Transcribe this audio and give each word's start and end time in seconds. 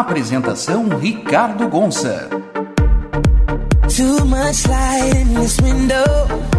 Apresentação 0.00 0.90
Ricardo 1.00 1.70
Gonça. 1.70 2.28
Too 3.88 4.26
much 4.26 4.68
light 4.68 5.16
in 5.16 5.34
this 5.34 5.58
window. 5.58 6.55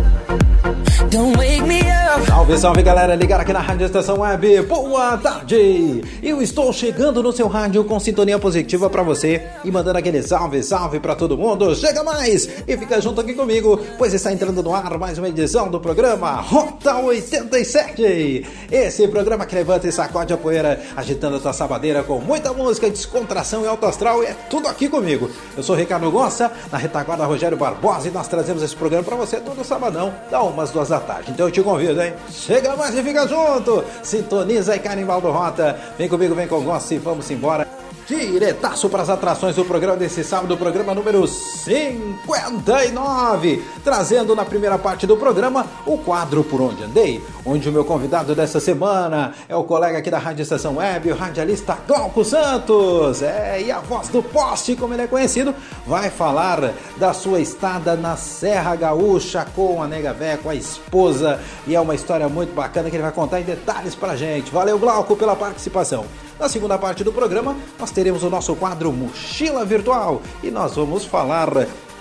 Salve, 2.27 2.57
salve 2.57 2.83
galera, 2.83 3.15
ligar 3.15 3.39
aqui 3.39 3.53
na 3.53 3.59
Rádio 3.59 3.85
Estação 3.85 4.19
Web. 4.19 4.63
Boa 4.63 5.17
tarde! 5.17 6.03
Eu 6.21 6.41
estou 6.41 6.73
chegando 6.73 7.23
no 7.23 7.31
seu 7.31 7.47
rádio 7.47 7.83
com 7.85 7.97
sintonia 7.97 8.37
positiva 8.37 8.89
para 8.89 9.03
você 9.03 9.47
e 9.63 9.71
mandando 9.71 9.99
aquele 9.99 10.21
salve, 10.21 10.61
salve 10.61 10.99
para 10.99 11.15
todo 11.15 11.37
mundo. 11.37 11.73
Chega 11.75 12.03
mais 12.03 12.49
e 12.67 12.77
fica 12.77 12.99
junto 12.99 13.21
aqui 13.21 13.33
comigo, 13.33 13.79
pois 13.97 14.13
está 14.13 14.33
entrando 14.33 14.61
no 14.61 14.73
ar 14.73 14.97
mais 14.97 15.17
uma 15.17 15.29
edição 15.29 15.69
do 15.69 15.79
programa 15.79 16.31
Rota 16.41 16.97
87. 16.97 18.45
Esse 18.69 19.07
programa 19.07 19.45
que 19.45 19.55
levanta 19.55 19.87
e 19.87 19.91
sacode 19.91 20.33
a 20.33 20.37
poeira, 20.37 20.81
agitando 20.95 21.37
a 21.37 21.39
tua 21.39 21.53
sabadeira 21.53 22.03
com 22.03 22.19
muita 22.19 22.51
música, 22.51 22.89
descontração 22.89 23.63
e 23.63 23.67
alto 23.67 23.85
astral. 23.85 24.23
É 24.23 24.35
tudo 24.49 24.67
aqui 24.67 24.89
comigo. 24.89 25.29
Eu 25.55 25.63
sou 25.63 25.75
Ricardo 25.75 26.11
Gonça, 26.11 26.51
na 26.69 26.77
retaguarda 26.77 27.25
Rogério 27.25 27.57
Barbosa 27.57 28.09
e 28.09 28.11
nós 28.11 28.27
trazemos 28.27 28.61
esse 28.61 28.75
programa 28.75 29.05
para 29.05 29.15
você 29.15 29.37
todo 29.37 29.63
sabadão, 29.63 30.13
da 30.29 30.41
umas 30.41 30.71
duas 30.71 30.89
da 30.89 30.96
tarde. 30.99 31.31
Então 31.31 31.47
eu 31.47 31.51
te 31.51 31.61
convido, 31.61 32.01
hein? 32.01 32.13
Chega 32.29 32.75
mais 32.75 32.95
e 32.95 33.03
fica 33.03 33.27
junto! 33.27 33.83
Sintoniza 34.03 34.73
aí, 34.73 34.79
Canimbaldo 34.79 35.29
Rota. 35.31 35.77
Vem 35.97 36.07
comigo, 36.07 36.35
vem 36.35 36.47
com 36.47 36.61
gosto 36.61 36.93
e 36.93 36.97
vamos 36.97 37.29
embora. 37.31 37.67
Diretaço 38.07 38.87
para 38.87 39.03
as 39.03 39.09
atrações 39.09 39.57
do 39.57 39.65
programa 39.65 39.97
desse 39.97 40.23
sábado, 40.23 40.55
programa 40.55 40.95
número 40.95 41.27
59. 41.27 43.61
Trazendo 43.83 44.33
na 44.33 44.45
primeira 44.45 44.77
parte 44.77 45.05
do 45.05 45.17
programa 45.17 45.67
o 45.85 45.97
quadro 45.97 46.41
Por 46.41 46.61
Onde 46.61 46.85
Andei, 46.85 47.21
onde 47.45 47.67
o 47.67 47.71
meu 47.71 47.83
convidado 47.83 48.33
dessa 48.33 48.61
semana 48.61 49.33
é 49.49 49.55
o 49.57 49.65
colega 49.65 49.97
aqui 49.97 50.09
da 50.09 50.19
Rádio 50.19 50.43
Estação 50.43 50.77
Web, 50.77 51.11
o 51.11 51.15
radialista 51.15 51.77
Glauco 51.85 52.23
Santos. 52.23 53.21
É, 53.21 53.61
e 53.61 53.69
a 53.69 53.79
voz 53.79 54.07
do 54.07 54.23
poste, 54.23 54.77
como 54.77 54.93
ele 54.93 55.01
é 55.01 55.07
conhecido, 55.07 55.53
vai 55.85 56.09
falar 56.09 56.71
da 56.95 57.11
sua 57.11 57.41
estada 57.41 57.97
na 57.97 58.15
Serra 58.15 58.73
Gaúcha 58.77 59.45
com 59.53 59.83
a 59.83 59.87
nega 59.87 60.13
véia, 60.13 60.37
com 60.37 60.49
a 60.49 60.55
esposa. 60.55 61.41
E 61.67 61.75
é 61.75 61.81
uma 61.81 61.93
história 61.93 62.29
muito 62.29 62.55
bacana 62.55 62.89
que 62.89 62.95
ele 62.95 63.03
vai 63.03 63.11
contar 63.11 63.41
em 63.41 63.43
detalhes 63.43 63.95
pra 63.95 64.15
gente. 64.15 64.49
Valeu, 64.49 64.79
Glauco, 64.79 65.17
pela 65.17 65.35
participação. 65.35 66.05
Na 66.39 66.47
segunda 66.47 66.77
parte 66.77 67.03
do 67.03 67.11
programa, 67.11 67.55
nós 67.79 67.91
teremos 67.91 68.23
o 68.23 68.29
nosso 68.29 68.55
quadro 68.55 68.91
Mochila 68.93 69.65
Virtual 69.65 70.21
e 70.43 70.51
nós 70.51 70.75
vamos 70.75 71.03
falar 71.03 71.49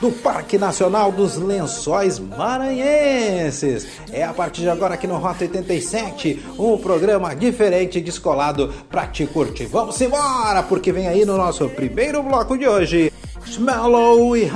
do 0.00 0.12
Parque 0.12 0.58
Nacional 0.58 1.10
dos 1.10 1.36
Lençóis 1.36 2.18
Maranhenses. 2.18 3.86
É 4.12 4.24
a 4.24 4.34
partir 4.34 4.60
de 4.60 4.68
agora 4.68 4.94
aqui 4.94 5.06
no 5.06 5.16
Rota 5.16 5.44
87, 5.44 6.44
um 6.58 6.76
programa 6.76 7.34
diferente, 7.34 8.00
descolado 8.00 8.72
para 8.90 9.06
te 9.06 9.26
curtir. 9.26 9.66
Vamos 9.66 9.98
embora, 10.00 10.62
porque 10.62 10.92
vem 10.92 11.08
aí 11.08 11.24
no 11.24 11.36
nosso 11.36 11.68
primeiro 11.70 12.22
bloco 12.22 12.58
de 12.58 12.68
hoje. 12.68 13.12
Smellow 13.46 14.36
e 14.36 14.50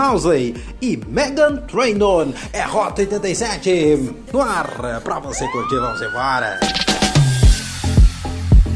e 0.82 0.96
Megan 1.08 1.56
Trainor. 1.68 2.28
É 2.52 2.62
Rota 2.62 3.00
87 3.00 4.14
no 4.32 4.42
ar 4.42 5.00
para 5.02 5.20
você 5.20 5.46
curtir. 5.48 5.76
Vamos 5.76 6.02
embora. 6.02 6.58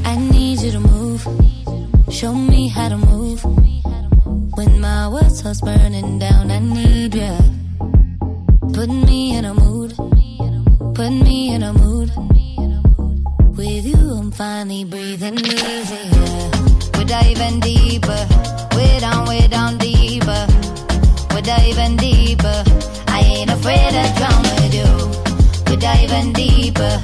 I 0.07 0.94
Show 2.25 2.33
me 2.33 2.69
how 2.69 2.89
to 2.89 2.97
move. 2.97 3.45
When 4.57 4.81
my 4.81 5.09
world 5.09 5.31
starts 5.31 5.61
burning 5.61 6.19
down, 6.19 6.51
I 6.51 6.59
need 6.59 7.15
you. 7.15 7.37
Put 8.73 8.89
me 8.89 9.37
in 9.37 9.45
a 9.45 9.53
mood. 9.53 9.93
Put 10.95 11.11
me 11.11 11.55
in 11.55 11.63
a 11.63 11.75
mood. 11.75 12.11
With 13.59 13.85
you, 13.85 14.03
I'm 14.21 14.31
finally 14.33 14.85
breathing 14.85 15.37
easier. 15.37 16.51
We're 16.95 17.05
diving 17.05 17.61
deeper. 17.61 18.21
Way 18.75 19.01
down, 19.01 19.27
way 19.29 19.47
down 19.47 19.77
deeper. 19.77 20.47
We're 21.31 21.43
diving 21.43 21.97
deeper. 21.99 22.65
I 23.09 23.21
ain't 23.21 23.51
afraid 23.51 23.91
to 23.97 24.05
drown 24.17 24.43
with 24.57 24.75
you. 24.81 24.93
We're 25.69 25.83
diving 25.89 26.33
deeper. 26.33 26.95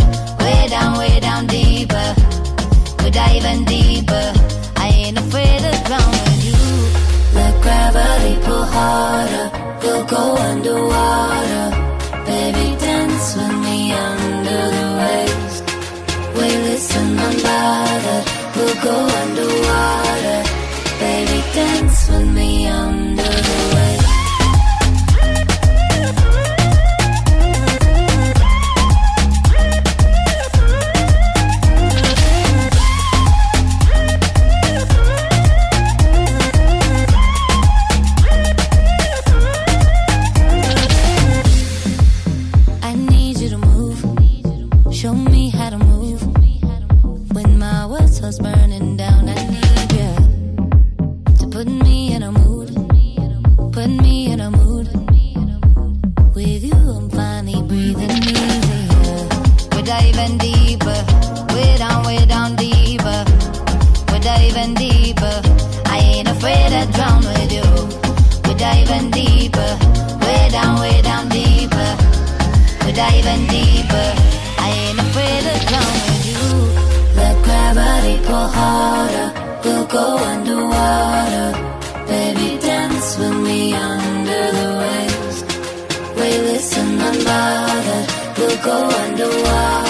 Way 0.40 0.68
down, 0.70 0.96
way 0.96 1.20
down 1.20 1.46
deeper. 1.46 2.14
We're 3.00 3.10
diving 3.10 3.66
deeper. 3.66 4.49
Ain't 5.10 5.18
afraid 5.18 5.58
to 5.58 5.72
drown 5.88 6.10
with 6.12 6.44
you. 6.46 6.60
Let 7.34 7.60
gravity 7.62 8.34
pull 8.44 8.62
harder. 8.62 9.50
We'll 9.82 10.04
go 10.04 10.36
underwater. 10.36 11.66
Baby, 12.26 12.76
dance 12.78 13.34
with 13.34 13.56
me 13.66 13.90
under 13.90 14.62
the 14.76 14.86
waves. 15.00 15.56
Weightless 16.38 16.96
and 16.96 17.18
unbothered. 17.26 18.26
We'll 18.54 18.78
go 18.84 18.96
underwater. 19.22 20.40
Baby, 21.00 21.38
dance 21.54 22.08
with 22.08 22.28
me 22.28 22.68
under 22.68 22.99
go 88.62 88.72
underwater. 88.72 89.89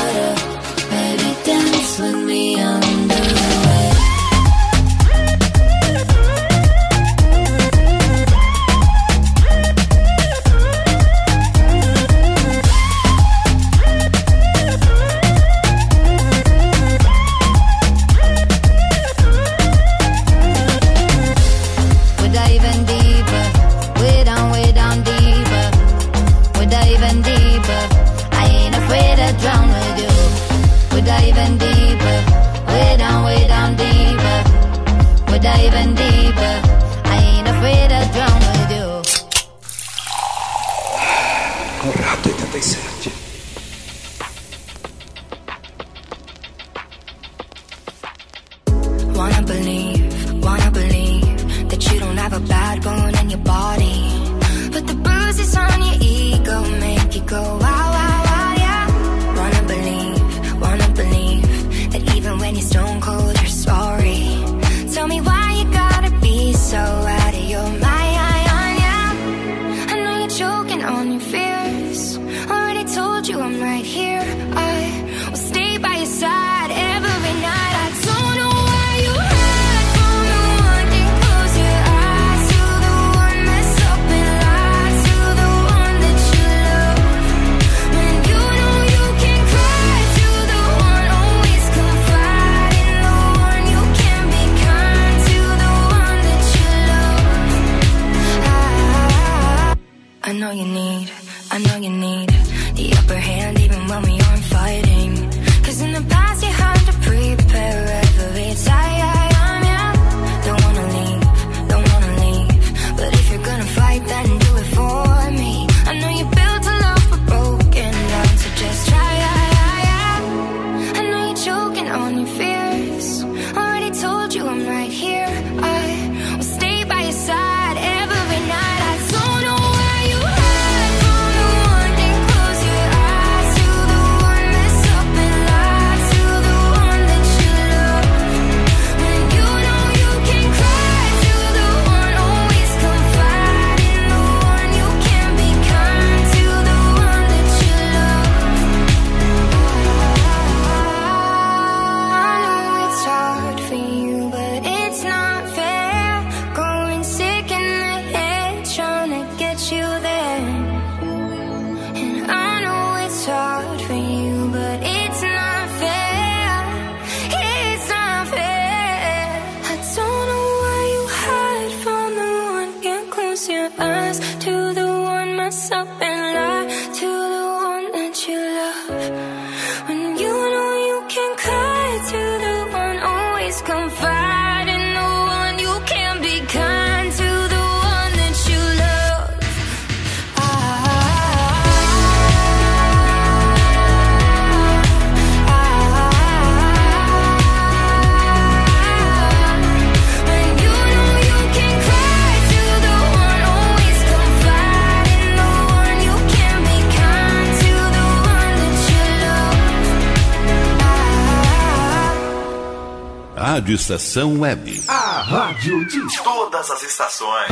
Rádio 213.61 213.75
Estação 213.75 214.41
Web. 214.41 214.83
A 214.89 215.21
rádio 215.21 215.85
de 215.87 216.01
todas 216.25 216.71
as 216.71 216.83
estações. 216.83 217.51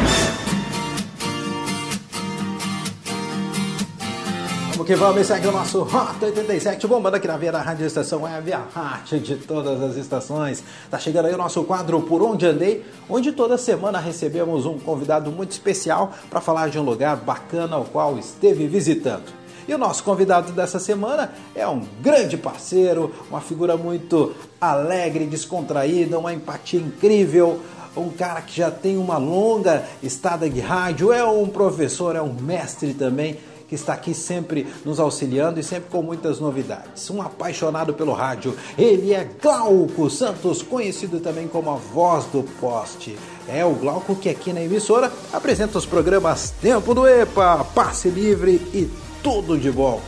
Vamos 4.70 4.86
que 4.86 4.96
vamos, 4.96 5.26
segue 5.26 5.46
o 5.48 5.52
nosso 5.52 5.82
Rota 5.82 6.24
87, 6.24 6.86
bombando 6.86 7.16
aqui 7.16 7.28
na 7.28 7.36
Via 7.36 7.52
da 7.52 7.60
Rádio 7.60 7.84
Estação 7.86 8.22
Web, 8.22 8.50
a 8.54 8.62
rádio 8.74 9.20
de 9.20 9.36
todas 9.36 9.82
as 9.82 9.96
estações. 9.96 10.64
Tá 10.90 10.98
chegando 10.98 11.26
aí 11.26 11.34
o 11.34 11.38
nosso 11.38 11.62
quadro 11.64 12.00
Por 12.00 12.22
Onde 12.22 12.46
Andei, 12.46 12.86
onde 13.06 13.30
toda 13.32 13.58
semana 13.58 13.98
recebemos 13.98 14.64
um 14.64 14.78
convidado 14.78 15.30
muito 15.30 15.50
especial 15.50 16.14
para 16.30 16.40
falar 16.40 16.70
de 16.70 16.78
um 16.78 16.84
lugar 16.84 17.16
bacana 17.16 17.76
ao 17.76 17.84
qual 17.84 18.18
esteve 18.18 18.66
visitando. 18.66 19.37
E 19.68 19.74
o 19.74 19.76
nosso 19.76 20.02
convidado 20.02 20.50
dessa 20.52 20.78
semana 20.78 21.30
é 21.54 21.68
um 21.68 21.82
grande 22.00 22.38
parceiro, 22.38 23.12
uma 23.28 23.42
figura 23.42 23.76
muito 23.76 24.34
alegre, 24.58 25.26
descontraída, 25.26 26.18
uma 26.18 26.32
empatia 26.32 26.80
incrível, 26.80 27.60
um 27.94 28.08
cara 28.08 28.40
que 28.40 28.56
já 28.56 28.70
tem 28.70 28.96
uma 28.96 29.18
longa 29.18 29.84
estada 30.02 30.48
de 30.48 30.58
rádio, 30.58 31.12
é 31.12 31.22
um 31.22 31.46
professor, 31.46 32.16
é 32.16 32.22
um 32.22 32.32
mestre 32.32 32.94
também, 32.94 33.36
que 33.68 33.74
está 33.74 33.92
aqui 33.92 34.14
sempre 34.14 34.66
nos 34.86 34.98
auxiliando 34.98 35.60
e 35.60 35.62
sempre 35.62 35.90
com 35.90 36.00
muitas 36.00 36.40
novidades. 36.40 37.10
Um 37.10 37.20
apaixonado 37.20 37.92
pelo 37.92 38.14
rádio, 38.14 38.56
ele 38.78 39.12
é 39.12 39.28
Glauco 39.42 40.08
Santos, 40.08 40.62
conhecido 40.62 41.20
também 41.20 41.46
como 41.46 41.70
a 41.70 41.74
voz 41.74 42.24
do 42.24 42.42
poste. 42.58 43.18
É 43.46 43.66
o 43.66 43.74
Glauco 43.74 44.16
que 44.16 44.30
aqui 44.30 44.54
na 44.54 44.62
emissora 44.62 45.12
apresenta 45.30 45.76
os 45.76 45.84
programas 45.84 46.54
Tempo 46.62 46.94
do 46.94 47.06
EPA, 47.06 47.66
Passe 47.74 48.08
Livre 48.08 48.54
e 48.72 48.90
Tudo 49.22 49.58
de 49.58 49.70
Bom. 49.70 50.00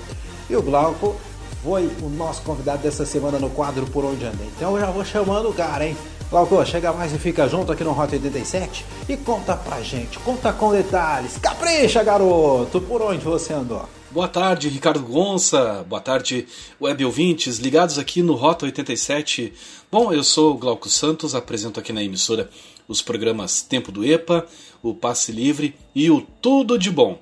E 0.49 0.57
o 0.57 0.63
Glauco 0.63 1.17
foi 1.63 1.91
o 2.03 2.09
nosso 2.09 2.43
convidado 2.43 2.83
dessa 2.83 3.05
semana 3.05 3.39
no 3.39 3.51
quadro 3.51 3.87
Por 3.87 4.05
Onde 4.05 4.25
Andei. 4.25 4.49
Então 4.57 4.75
eu 4.77 4.81
já 4.81 4.91
vou 4.91 5.05
chamando 5.05 5.49
o 5.49 5.53
cara, 5.53 5.87
hein? 5.87 5.97
Glauco, 6.31 6.65
chega 6.65 6.93
mais 6.93 7.13
e 7.13 7.19
fica 7.19 7.49
junto 7.49 7.73
aqui 7.73 7.83
no 7.83 7.91
Rota 7.91 8.15
87 8.15 8.85
e 9.09 9.17
conta 9.17 9.57
pra 9.57 9.83
gente, 9.83 10.17
conta 10.21 10.53
com 10.53 10.71
detalhes. 10.71 11.37
Capricha, 11.39 12.05
garoto, 12.05 12.81
por 12.81 13.03
onde 13.03 13.25
você 13.25 13.53
andou? 13.53 13.89
Boa 14.13 14.29
tarde, 14.29 14.69
Ricardo 14.69 15.01
Gonça. 15.01 15.85
Boa 15.89 16.01
tarde, 16.01 16.47
web 16.81 17.05
ouvintes 17.05 17.59
ligados 17.59 17.99
aqui 17.99 18.23
no 18.23 18.35
Rota 18.35 18.65
87. 18.65 19.53
Bom, 19.91 20.13
eu 20.13 20.23
sou 20.23 20.53
o 20.53 20.59
Glauco 20.59 20.89
Santos, 20.89 21.35
apresento 21.35 21.81
aqui 21.81 21.93
na 21.93 22.03
emissora 22.03 22.49
os 22.87 23.03
programas 23.03 23.63
Tempo 23.63 23.91
do 23.91 24.05
EPA, 24.05 24.47
o 24.83 24.95
Passe 24.95 25.33
Livre 25.33 25.75
e 25.95 26.11
o 26.11 26.21
Tudo 26.21 26.79
de 26.79 26.91
Bom. 26.91 27.19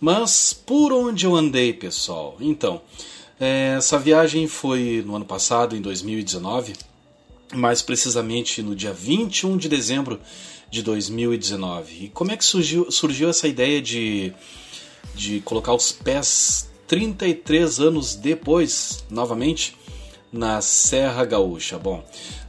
Mas 0.00 0.52
por 0.54 0.92
onde 0.92 1.26
eu 1.26 1.36
andei, 1.36 1.74
pessoal? 1.74 2.36
Então, 2.40 2.80
é, 3.38 3.74
essa 3.76 3.98
viagem 3.98 4.48
foi 4.48 5.02
no 5.06 5.14
ano 5.14 5.26
passado, 5.26 5.76
em 5.76 5.82
2019, 5.82 6.72
mais 7.54 7.82
precisamente 7.82 8.62
no 8.62 8.74
dia 8.74 8.92
21 8.92 9.58
de 9.58 9.68
dezembro 9.68 10.18
de 10.70 10.82
2019. 10.82 12.04
E 12.04 12.08
como 12.08 12.32
é 12.32 12.36
que 12.36 12.44
surgiu, 12.44 12.90
surgiu 12.90 13.28
essa 13.28 13.46
ideia 13.46 13.82
de, 13.82 14.32
de 15.14 15.40
colocar 15.40 15.74
os 15.74 15.92
pés 15.92 16.70
33 16.86 17.80
anos 17.80 18.14
depois, 18.14 19.04
novamente, 19.10 19.76
na 20.32 20.62
Serra 20.62 21.24
Gaúcha? 21.26 21.78
Bom, 21.78 22.04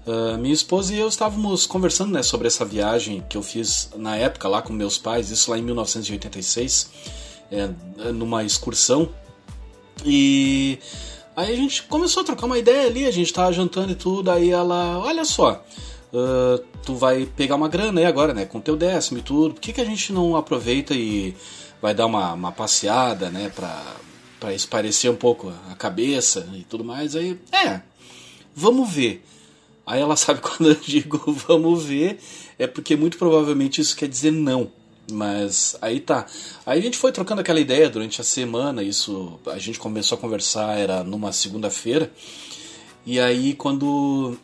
uh, 0.06 0.38
minha 0.38 0.54
esposa 0.54 0.94
e 0.94 1.00
eu 1.00 1.08
estávamos 1.08 1.66
conversando 1.66 2.14
né, 2.14 2.24
sobre 2.24 2.48
essa 2.48 2.64
viagem 2.64 3.26
que 3.28 3.36
eu 3.36 3.44
fiz 3.44 3.90
na 3.98 4.16
época 4.16 4.48
lá 4.48 4.62
com 4.62 4.72
meus 4.72 4.98
pais, 4.98 5.32
isso 5.32 5.52
lá 5.52 5.58
em 5.58 5.64
1986, 5.64 6.92
é, 7.52 7.68
numa 8.12 8.44
excursão. 8.44 9.10
E 10.06 10.80
Aí 11.36 11.54
a 11.54 11.56
gente 11.56 11.84
começou 11.84 12.22
a 12.22 12.26
trocar 12.26 12.46
uma 12.46 12.58
ideia 12.58 12.88
ali, 12.88 13.06
a 13.06 13.12
gente 13.12 13.32
tava 13.32 13.54
jantando 13.54 13.94
e 13.94 13.96
tudo, 13.96 14.30
aí 14.30 14.50
ela, 14.50 15.00
olha 15.00 15.24
só, 15.24 15.64
uh, 16.14 16.64
tu 16.86 16.96
vai 16.96 17.26
pegar 17.26 17.56
uma 17.56 17.70
grana 17.70 18.02
aí 18.02 18.06
agora, 18.06 18.34
né, 18.34 18.46
com 18.46 18.60
teu 18.60 18.76
décimo 18.76 19.20
e 19.20 19.22
tudo, 19.22 19.54
por 19.54 19.62
que, 19.62 19.72
que 19.72 19.82
a 19.82 19.86
gente 19.86 20.12
não 20.12 20.36
aproveita 20.36 20.94
e 20.94 21.34
vai 21.82 21.94
dar 21.94 22.06
uma, 22.06 22.34
uma 22.34 22.52
passeada, 22.52 23.30
né, 23.30 23.50
pra, 23.56 23.82
pra 24.40 24.54
esparecer 24.54 25.10
um 25.10 25.16
pouco 25.16 25.54
a 25.72 25.76
cabeça 25.76 26.50
e 26.54 26.64
tudo 26.64 26.84
mais, 26.84 27.16
aí, 27.16 27.40
é, 27.52 27.82
vamos 28.54 28.92
ver. 28.92 29.24
Aí 29.88 30.02
ela 30.02 30.16
sabe 30.18 30.42
quando 30.42 30.70
eu 30.70 30.76
digo 30.76 31.32
vamos 31.48 31.86
ver, 31.86 32.20
é 32.60 32.68
porque 32.68 32.98
muito 32.98 33.18
provavelmente 33.18 33.80
isso 33.80 33.96
quer 33.96 34.10
dizer 34.10 34.32
não. 34.32 34.70
Mas 35.12 35.76
aí 35.82 36.00
tá. 36.00 36.26
Aí 36.66 36.80
a 36.80 36.82
gente 36.82 36.98
foi 36.98 37.12
trocando 37.12 37.42
aquela 37.42 37.60
ideia 37.60 37.90
durante 37.90 38.22
a 38.22 38.24
semana, 38.24 38.82
isso 38.82 39.40
a 39.48 39.60
gente 39.60 39.80
começou 39.80 40.18
a 40.18 40.22
conversar, 40.22 40.78
era 40.78 41.04
numa 41.04 41.32
segunda-feira. 41.32 42.12
E 43.06 43.20
aí 43.20 43.54
quando 43.54 44.38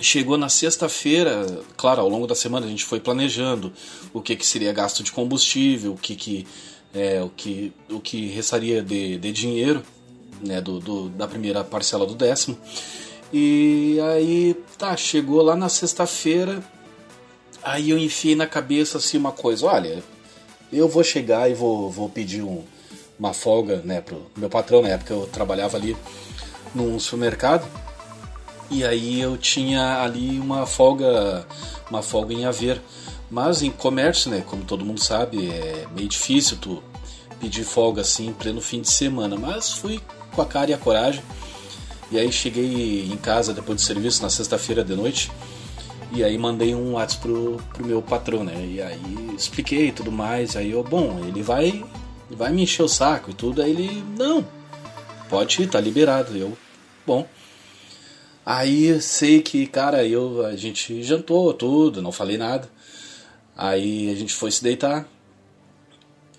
chegou 0.00 0.38
na 0.38 0.48
sexta-feira, 0.48 1.44
claro, 1.76 2.00
ao 2.00 2.08
longo 2.08 2.26
da 2.26 2.34
semana 2.34 2.66
a 2.66 2.68
gente 2.68 2.84
foi 2.84 3.00
planejando 3.00 3.72
o 4.12 4.20
que, 4.20 4.36
que 4.36 4.46
seria 4.46 4.72
gasto 4.72 5.02
de 5.02 5.12
combustível, 5.12 5.92
o 5.92 5.96
que, 5.96 6.14
que, 6.14 6.46
é, 6.94 7.22
o 7.22 7.28
que, 7.28 7.72
o 7.90 8.00
que 8.00 8.26
restaria 8.28 8.82
de, 8.82 9.18
de 9.18 9.32
dinheiro 9.32 9.82
né, 10.40 10.60
do, 10.60 10.78
do, 10.78 11.08
da 11.08 11.26
primeira 11.26 11.64
parcela 11.64 12.06
do 12.06 12.14
décimo. 12.14 12.56
E 13.32 13.98
aí, 14.00 14.56
tá, 14.78 14.96
chegou 14.96 15.42
lá 15.42 15.54
na 15.54 15.68
sexta-feira, 15.68 16.62
aí 17.62 17.90
eu 17.90 17.98
enfiei 17.98 18.34
na 18.34 18.46
cabeça 18.46 18.98
assim 18.98 19.16
uma 19.16 19.32
coisa, 19.32 19.66
olha, 19.66 20.02
eu 20.72 20.88
vou 20.88 21.02
chegar 21.02 21.50
e 21.50 21.54
vou, 21.54 21.90
vou 21.90 22.08
pedir 22.08 22.42
um, 22.42 22.62
uma 23.18 23.32
folga, 23.32 23.82
né, 23.84 24.00
pro 24.00 24.26
meu 24.36 24.48
patrão, 24.48 24.82
na 24.82 24.88
época 24.88 25.12
eu 25.12 25.26
trabalhava 25.26 25.76
ali 25.76 25.96
num 26.74 26.98
supermercado, 26.98 27.66
e 28.70 28.84
aí 28.84 29.20
eu 29.20 29.36
tinha 29.36 30.02
ali 30.02 30.38
uma 30.38 30.66
folga, 30.66 31.46
uma 31.90 32.02
folga 32.02 32.34
em 32.34 32.44
haver. 32.44 32.80
Mas 33.30 33.62
em 33.62 33.70
comércio, 33.70 34.30
né, 34.30 34.42
como 34.46 34.64
todo 34.64 34.84
mundo 34.84 35.02
sabe, 35.02 35.50
é 35.50 35.86
meio 35.94 36.08
difícil 36.08 36.56
tu 36.58 36.82
pedir 37.40 37.64
folga 37.64 38.00
assim 38.02 38.28
em 38.28 38.32
pleno 38.32 38.60
fim 38.60 38.80
de 38.80 38.90
semana, 38.90 39.36
mas 39.36 39.72
fui 39.72 40.00
com 40.34 40.42
a 40.42 40.46
cara 40.46 40.70
e 40.70 40.74
a 40.74 40.78
coragem. 40.78 41.22
E 42.10 42.18
aí 42.18 42.32
cheguei 42.32 43.06
em 43.10 43.16
casa 43.16 43.52
depois 43.52 43.80
do 43.80 43.84
serviço 43.84 44.22
na 44.22 44.30
sexta-feira 44.30 44.82
de 44.82 44.94
noite. 44.94 45.30
E 46.10 46.24
aí 46.24 46.38
mandei 46.38 46.74
um 46.74 46.94
WhatsApp 46.94 47.22
pro, 47.22 47.56
pro 47.72 47.86
meu 47.86 48.00
patrão, 48.00 48.42
né? 48.42 48.54
E 48.66 48.80
aí 48.80 49.34
expliquei 49.36 49.92
tudo 49.92 50.10
mais. 50.10 50.56
Aí 50.56 50.70
eu, 50.70 50.82
bom, 50.82 51.22
ele 51.26 51.42
vai, 51.42 51.84
vai 52.30 52.50
me 52.50 52.62
encher 52.62 52.82
o 52.82 52.88
saco 52.88 53.30
e 53.30 53.34
tudo. 53.34 53.62
Aí 53.62 53.70
ele, 53.70 54.02
não, 54.16 54.44
pode 55.28 55.62
ir, 55.62 55.68
tá 55.68 55.80
liberado. 55.80 56.36
Eu, 56.36 56.56
bom. 57.06 57.26
Aí 58.44 59.00
sei 59.02 59.42
que, 59.42 59.66
cara, 59.66 60.06
eu, 60.06 60.46
a 60.46 60.56
gente 60.56 61.02
jantou 61.02 61.52
tudo, 61.52 62.00
não 62.00 62.10
falei 62.10 62.38
nada. 62.38 62.68
Aí 63.54 64.10
a 64.10 64.14
gente 64.14 64.32
foi 64.32 64.50
se 64.50 64.62
deitar. 64.62 65.06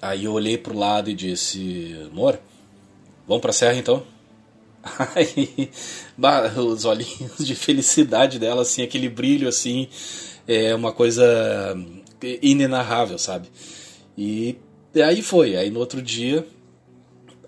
Aí 0.01 0.25
eu 0.25 0.33
olhei 0.33 0.57
pro 0.57 0.77
lado 0.77 1.09
e 1.09 1.13
disse, 1.13 1.95
amor, 2.11 2.39
vamos 3.27 3.41
pra 3.41 3.51
serra 3.51 3.77
então? 3.77 4.03
Aí, 5.15 5.69
os 6.57 6.85
olhinhos 6.85 7.37
de 7.37 7.55
felicidade 7.55 8.39
dela, 8.39 8.61
assim, 8.61 8.81
aquele 8.81 9.09
brilho, 9.09 9.47
assim, 9.47 9.87
é 10.47 10.73
uma 10.73 10.91
coisa 10.91 11.75
inenarrável, 12.41 13.17
sabe? 13.17 13.49
E 14.17 14.57
aí 14.95 15.21
foi. 15.21 15.55
Aí 15.55 15.69
no 15.69 15.79
outro 15.79 16.01
dia 16.01 16.45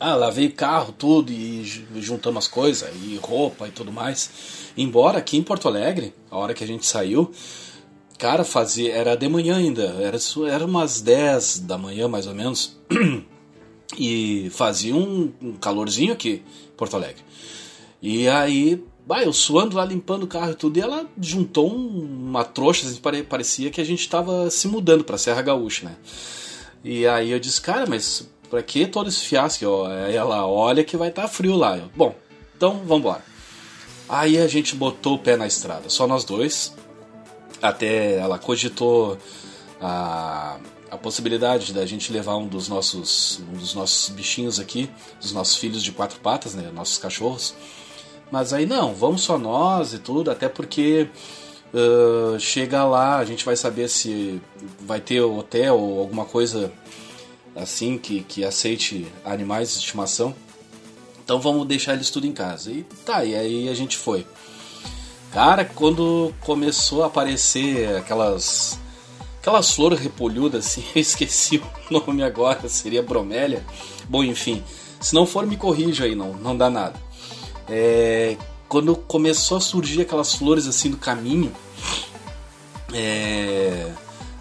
ah, 0.04 0.16
lavei 0.16 0.50
carro, 0.50 0.92
tudo, 0.92 1.32
e 1.32 1.64
juntamos 1.98 2.46
as 2.46 2.52
coisas, 2.52 2.90
e 3.04 3.18
roupa 3.18 3.68
e 3.68 3.72
tudo 3.72 3.92
mais. 3.92 4.72
Embora 4.76 5.20
aqui 5.20 5.38
em 5.38 5.44
Porto 5.44 5.68
Alegre, 5.68 6.12
a 6.32 6.40
hora 6.40 6.56
que 6.56 6.64
a 6.64 6.68
gente 6.68 6.88
saiu, 6.88 7.32
cara, 8.18 8.44
fazia. 8.44 8.92
Era 8.92 9.16
de 9.16 9.30
manhã 9.30 9.58
ainda, 9.58 9.84
era, 10.00 10.18
era 10.50 10.66
umas 10.66 11.02
10 11.02 11.60
da 11.60 11.78
manhã 11.78 12.08
mais 12.08 12.26
ou 12.26 12.34
menos. 12.34 12.78
E 14.00 14.50
fazia 14.52 14.96
um, 14.96 15.34
um 15.42 15.52
calorzinho 15.58 16.14
aqui 16.14 16.42
Porto 16.82 16.96
Alegre. 16.96 17.24
E 18.02 18.28
aí, 18.28 18.84
bah, 19.06 19.24
eu 19.24 19.32
suando 19.32 19.78
lá 19.78 19.86
limpando 19.86 20.24
o 20.24 20.28
carro 20.28 20.52
e 20.52 20.56
tudo, 20.56 20.78
e 20.78 20.82
ela 20.82 21.06
juntou 21.22 21.72
um, 21.72 22.28
uma 22.30 22.44
trouxa, 22.44 22.88
assim, 22.88 23.00
parecia 23.24 23.70
que 23.70 23.80
a 23.80 23.86
gente 23.86 24.02
estava 24.02 24.50
se 24.50 24.68
mudando 24.68 25.04
para 25.04 25.18
Serra 25.18 25.44
Gaúcha, 25.44 25.86
né? 25.86 25.96
E 26.84 27.06
aí 27.06 27.30
eu 27.30 27.40
disse, 27.40 27.62
cara, 27.62 27.86
mas 27.88 28.28
Pra 28.52 28.62
que 28.62 28.86
todo 28.86 29.08
esse 29.08 29.22
fiasco? 29.22 29.86
Aí 29.86 30.14
ela 30.14 30.46
olha 30.46 30.84
que 30.84 30.98
vai 30.98 31.08
estar 31.08 31.22
tá 31.22 31.28
frio 31.30 31.56
lá. 31.56 31.78
Eu, 31.78 31.90
Bom, 31.96 32.14
então 32.54 32.80
vamos 32.80 32.98
embora. 32.98 33.24
Aí 34.10 34.38
a 34.38 34.46
gente 34.46 34.76
botou 34.76 35.16
o 35.16 35.20
pé 35.20 35.38
na 35.38 35.48
estrada, 35.48 35.90
só 35.90 36.06
nós 36.06 36.26
dois. 36.26 36.76
Até 37.62 38.18
ela 38.18 38.38
cogitou 38.38 39.18
a, 39.80 40.58
a 40.92 40.98
possibilidade 40.98 41.74
da 41.74 41.86
gente 41.86 42.12
levar 42.12 42.36
um 42.36 42.46
dos 42.46 42.68
nossos 42.68 43.40
um 43.50 43.58
dos 43.58 43.74
nossos 43.74 44.10
bichinhos 44.10 44.60
aqui, 44.60 44.90
dos 45.22 45.32
nossos 45.32 45.56
filhos 45.56 45.82
de 45.82 45.94
quatro 45.94 46.20
patas, 46.20 46.54
né, 46.54 46.70
nossos 46.74 46.98
cachorros. 46.98 47.56
Mas 48.30 48.52
aí 48.52 48.66
não, 48.66 48.94
vamos 48.94 49.22
só 49.22 49.38
nós 49.38 49.94
e 49.94 50.00
tudo, 50.00 50.30
até 50.30 50.50
porque 50.50 51.08
uh, 51.74 52.38
chega 52.40 52.84
lá, 52.84 53.18
a 53.18 53.26
gente 53.26 53.46
vai 53.46 53.56
saber 53.56 53.88
se 53.90 54.42
vai 54.82 55.00
ter 55.00 55.22
hotel 55.22 55.80
ou 55.80 56.00
alguma 56.00 56.26
coisa 56.26 56.72
assim 57.56 57.98
que, 57.98 58.22
que 58.24 58.44
aceite 58.44 59.08
animais 59.24 59.72
de 59.72 59.80
estimação. 59.80 60.36
Então 61.24 61.40
vamos 61.40 61.66
deixar 61.68 61.94
eles 61.94 62.10
tudo 62.10 62.28
em 62.28 62.34
casa. 62.34 62.70
E 62.70 62.84
tá, 63.06 63.24
e 63.24 63.34
aí 63.34 63.70
a 63.70 63.74
gente 63.74 63.98
foi. 63.98 64.26
Cara, 65.32 65.64
quando 65.64 66.34
começou 66.42 67.04
a 67.04 67.08
aparecer 67.08 67.96
aquelas 67.96 68.78
aquelas 69.42 69.72
flores 69.72 70.00
repolhudas 70.00 70.68
assim, 70.68 70.84
eu 70.96 71.02
esqueci 71.02 71.58
o 71.58 71.94
nome 71.94 72.24
agora, 72.24 72.70
seria 72.70 73.02
bromélia. 73.02 73.66
Bom, 74.08 74.24
enfim, 74.24 74.64
se 75.00 75.16
não 75.16 75.26
for 75.26 75.46
me 75.46 75.58
corrija 75.58 76.06
aí, 76.06 76.16
não, 76.16 76.34
não 76.34 76.56
dá 76.56 76.70
nada. 76.70 76.96
É, 77.68 78.38
quando 78.70 78.96
começou 78.96 79.58
a 79.58 79.62
surgir 79.62 80.02
aquelas 80.02 80.36
flores 80.36 80.68
assim 80.68 80.92
do 80.92 80.98
caminho, 80.98 81.52
é, 82.94 83.92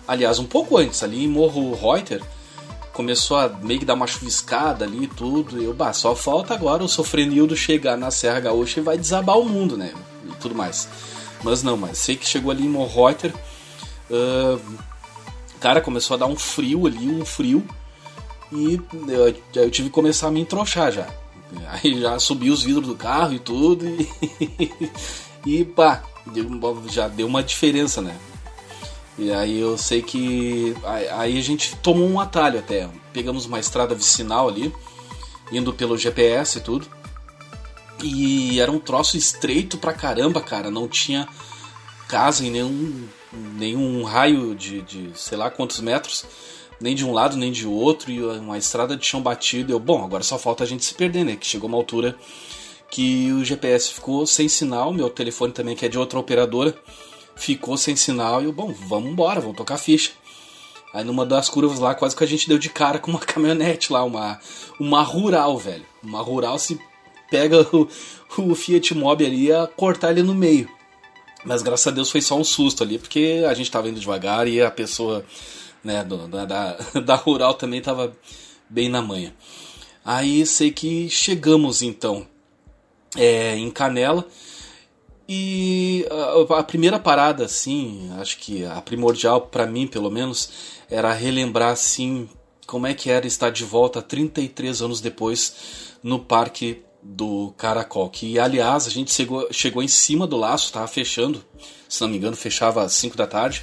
aliás, 0.06 0.38
um 0.38 0.44
pouco 0.44 0.76
antes 0.76 1.02
ali 1.02 1.24
em 1.24 1.28
Morro 1.28 1.74
Reuter, 1.74 2.22
começou 2.92 3.38
a 3.38 3.48
meio 3.48 3.80
que 3.80 3.86
dar 3.86 3.94
uma 3.94 4.06
chuviscada 4.06 4.84
ali 4.84 5.04
e 5.04 5.06
tudo. 5.06 5.60
E 5.60 5.64
eu, 5.64 5.72
bah, 5.72 5.94
só 5.94 6.14
falta 6.14 6.52
agora 6.52 6.84
o 6.84 6.88
Sofrenildo 6.88 7.56
chegar 7.56 7.96
na 7.96 8.10
Serra 8.10 8.40
Gaúcha 8.40 8.80
e 8.80 8.82
vai 8.82 8.98
desabar 8.98 9.38
o 9.38 9.48
mundo, 9.48 9.76
né? 9.76 9.94
E 10.28 10.34
tudo 10.34 10.54
mais. 10.54 10.88
Mas 11.42 11.62
não, 11.62 11.76
mas 11.76 11.96
sei 11.96 12.16
que 12.16 12.26
chegou 12.26 12.50
ali 12.50 12.66
em 12.66 12.68
Morreuter. 12.68 13.32
Uh, 14.10 14.60
cara, 15.60 15.80
começou 15.80 16.14
a 16.14 16.18
dar 16.18 16.26
um 16.26 16.36
frio 16.36 16.86
ali, 16.86 17.08
um 17.08 17.24
frio. 17.24 17.66
E 18.50 18.80
eu, 19.08 19.34
eu 19.54 19.70
tive 19.70 19.88
que 19.88 19.94
começar 19.94 20.28
a 20.28 20.30
me 20.30 20.40
entrochar 20.40 20.90
já. 20.90 21.06
Aí 21.68 22.00
já 22.00 22.18
subi 22.18 22.50
os 22.50 22.62
vidros 22.62 22.86
do 22.86 22.94
carro 22.94 23.34
e 23.34 23.38
tudo. 23.38 23.86
E, 23.86 24.90
e 25.60 25.64
pá, 25.64 26.02
já 26.88 27.08
deu 27.08 27.26
uma 27.26 27.42
diferença, 27.42 28.00
né? 28.00 28.16
E 29.18 29.30
aí 29.32 29.60
eu 29.60 29.76
sei 29.76 30.02
que. 30.02 30.74
Aí 31.12 31.38
a 31.38 31.42
gente 31.42 31.76
tomou 31.76 32.08
um 32.08 32.18
atalho 32.18 32.58
até. 32.58 32.88
Pegamos 33.12 33.46
uma 33.46 33.60
estrada 33.60 33.94
vicinal 33.94 34.48
ali, 34.48 34.74
indo 35.52 35.72
pelo 35.72 35.98
GPS 35.98 36.58
e 36.58 36.60
tudo. 36.60 36.88
E 38.02 38.58
era 38.58 38.72
um 38.72 38.78
troço 38.78 39.16
estreito 39.16 39.76
pra 39.76 39.92
caramba, 39.92 40.40
cara. 40.40 40.70
Não 40.70 40.88
tinha 40.88 41.28
casa 42.08 42.44
em 42.44 42.50
nenhum, 42.50 43.06
nenhum 43.32 44.02
raio 44.02 44.54
de, 44.54 44.82
de 44.82 45.10
sei 45.14 45.38
lá 45.38 45.50
quantos 45.50 45.80
metros, 45.80 46.24
nem 46.80 46.94
de 46.94 47.04
um 47.04 47.12
lado 47.12 47.36
nem 47.36 47.52
de 47.52 47.66
outro, 47.66 48.10
e 48.10 48.22
uma 48.22 48.58
estrada 48.58 48.96
de 48.96 49.04
chão 49.04 49.20
batido. 49.22 49.72
Eu, 49.72 49.78
bom, 49.78 50.04
agora 50.04 50.22
só 50.22 50.38
falta 50.38 50.64
a 50.64 50.66
gente 50.66 50.84
se 50.84 50.94
perder, 50.94 51.24
né? 51.24 51.36
Que 51.36 51.46
chegou 51.46 51.68
uma 51.68 51.78
altura 51.78 52.16
que 52.90 53.30
o 53.32 53.44
GPS 53.44 53.92
ficou 53.92 54.26
sem 54.26 54.48
sinal, 54.48 54.92
meu 54.92 55.08
telefone 55.08 55.52
também, 55.52 55.76
que 55.76 55.86
é 55.86 55.88
de 55.88 55.98
outra 55.98 56.18
operadora 56.18 56.76
ficou 57.40 57.76
sem 57.76 57.96
sinal 57.96 58.42
e 58.42 58.44
eu, 58.44 58.52
bom, 58.52 58.72
vamos 58.86 59.10
embora, 59.10 59.40
vamos 59.40 59.56
tocar 59.56 59.78
ficha. 59.78 60.12
Aí 60.92 61.04
numa 61.04 61.24
das 61.24 61.48
curvas 61.48 61.78
lá, 61.78 61.94
quase 61.94 62.14
que 62.14 62.22
a 62.22 62.26
gente 62.26 62.48
deu 62.48 62.58
de 62.58 62.68
cara 62.68 62.98
com 62.98 63.10
uma 63.10 63.20
caminhonete 63.24 63.92
lá, 63.92 64.04
uma, 64.04 64.38
uma 64.78 65.02
rural, 65.02 65.56
velho. 65.56 65.86
Uma 66.02 66.20
rural 66.20 66.58
se 66.58 66.78
pega 67.30 67.66
o, 67.74 67.88
o 68.36 68.54
Fiat 68.54 68.94
Mobi 68.94 69.24
ali 69.24 69.50
e 69.50 69.66
cortar 69.76 70.10
ele 70.10 70.22
no 70.22 70.34
meio. 70.34 70.68
Mas 71.44 71.62
graças 71.62 71.86
a 71.86 71.90
Deus 71.90 72.10
foi 72.10 72.20
só 72.20 72.38
um 72.38 72.44
susto 72.44 72.82
ali, 72.82 72.98
porque 72.98 73.44
a 73.48 73.54
gente 73.54 73.70
tava 73.70 73.88
indo 73.88 74.00
devagar 74.00 74.46
e 74.46 74.60
a 74.60 74.70
pessoa 74.70 75.24
né, 75.82 76.04
do, 76.04 76.28
da, 76.28 76.44
da, 77.04 77.14
rural 77.16 77.54
também 77.54 77.80
tava 77.80 78.16
bem 78.68 78.88
na 78.88 79.00
manha. 79.00 79.34
Aí 80.04 80.44
sei 80.46 80.70
que 80.70 81.08
chegamos 81.08 81.82
então 81.82 82.26
é, 83.16 83.56
em 83.56 83.70
Canela 83.70 84.26
e 85.28 86.06
a, 86.50 86.58
a 86.58 86.62
primeira 86.62 86.98
parada, 86.98 87.44
assim, 87.44 88.10
acho 88.18 88.38
que 88.38 88.64
a 88.64 88.80
primordial 88.80 89.42
para 89.42 89.66
mim, 89.66 89.86
pelo 89.86 90.10
menos, 90.10 90.50
era 90.90 91.12
relembrar, 91.12 91.70
assim, 91.70 92.28
como 92.66 92.86
é 92.86 92.94
que 92.94 93.10
era 93.10 93.26
estar 93.26 93.50
de 93.50 93.64
volta 93.64 94.02
33 94.02 94.82
anos 94.82 95.00
depois 95.00 95.96
no 96.02 96.18
parque 96.18 96.82
do 97.02 97.52
Caracol. 97.56 98.08
Que, 98.10 98.38
aliás, 98.38 98.86
a 98.86 98.90
gente 98.90 99.12
chegou, 99.12 99.48
chegou 99.52 99.82
em 99.82 99.88
cima 99.88 100.26
do 100.26 100.36
laço, 100.36 100.66
estava 100.66 100.86
fechando, 100.86 101.44
se 101.88 102.00
não 102.00 102.08
me 102.08 102.16
engano, 102.16 102.36
fechava 102.36 102.82
às 102.82 102.92
5 102.92 103.16
da 103.16 103.26
tarde. 103.26 103.62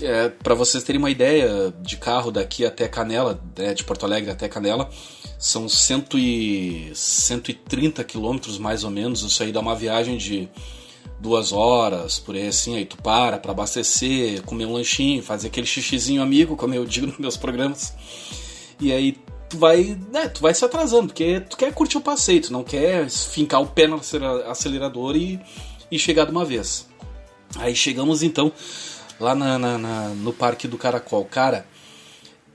É, 0.00 0.28
para 0.28 0.54
vocês 0.54 0.84
terem 0.84 0.98
uma 0.98 1.10
ideia 1.10 1.74
de 1.82 1.96
carro 1.96 2.30
daqui 2.30 2.64
até 2.64 2.86
Canela, 2.86 3.42
né, 3.56 3.74
de 3.74 3.82
Porto 3.82 4.04
Alegre 4.04 4.30
até 4.30 4.48
Canela, 4.48 4.88
são 5.38 5.68
cento 5.68 6.18
e, 6.18 6.90
130 6.94 8.04
quilômetros 8.04 8.58
mais 8.58 8.84
ou 8.84 8.90
menos. 8.90 9.22
Isso 9.22 9.42
aí 9.42 9.50
dá 9.50 9.60
uma 9.60 9.74
viagem 9.74 10.16
de 10.16 10.48
duas 11.20 11.52
horas, 11.52 12.18
por 12.18 12.36
aí 12.36 12.46
assim, 12.46 12.76
aí 12.76 12.84
tu 12.84 12.96
para 12.98 13.38
para 13.38 13.50
abastecer, 13.50 14.42
comer 14.42 14.66
um 14.66 14.72
lanchinho, 14.72 15.22
fazer 15.22 15.48
aquele 15.48 15.66
xixizinho 15.66 16.22
amigo, 16.22 16.56
como 16.56 16.74
eu 16.74 16.84
digo 16.84 17.08
nos 17.08 17.18
meus 17.18 17.36
programas. 17.36 17.92
E 18.80 18.92
aí 18.92 19.16
tu 19.48 19.56
vai, 19.56 19.98
né, 20.12 20.28
tu 20.28 20.40
vai 20.40 20.54
se 20.54 20.64
atrasando, 20.64 21.08
porque 21.08 21.40
tu 21.40 21.56
quer 21.56 21.72
curtir 21.72 21.96
o 21.96 22.02
passeio, 22.02 22.42
tu 22.42 22.52
não 22.52 22.62
quer 22.62 23.08
fincar 23.10 23.62
o 23.62 23.66
pé 23.66 23.86
no 23.86 24.00
acelerador 24.46 25.16
e, 25.16 25.40
e 25.90 25.98
chegar 25.98 26.24
de 26.24 26.30
uma 26.30 26.44
vez. 26.44 26.86
Aí 27.56 27.74
chegamos 27.74 28.22
então 28.22 28.52
lá 29.18 29.34
na, 29.34 29.58
na, 29.58 29.78
na, 29.78 30.08
no 30.10 30.32
Parque 30.32 30.68
do 30.68 30.76
Caracol. 30.76 31.24
Cara, 31.24 31.66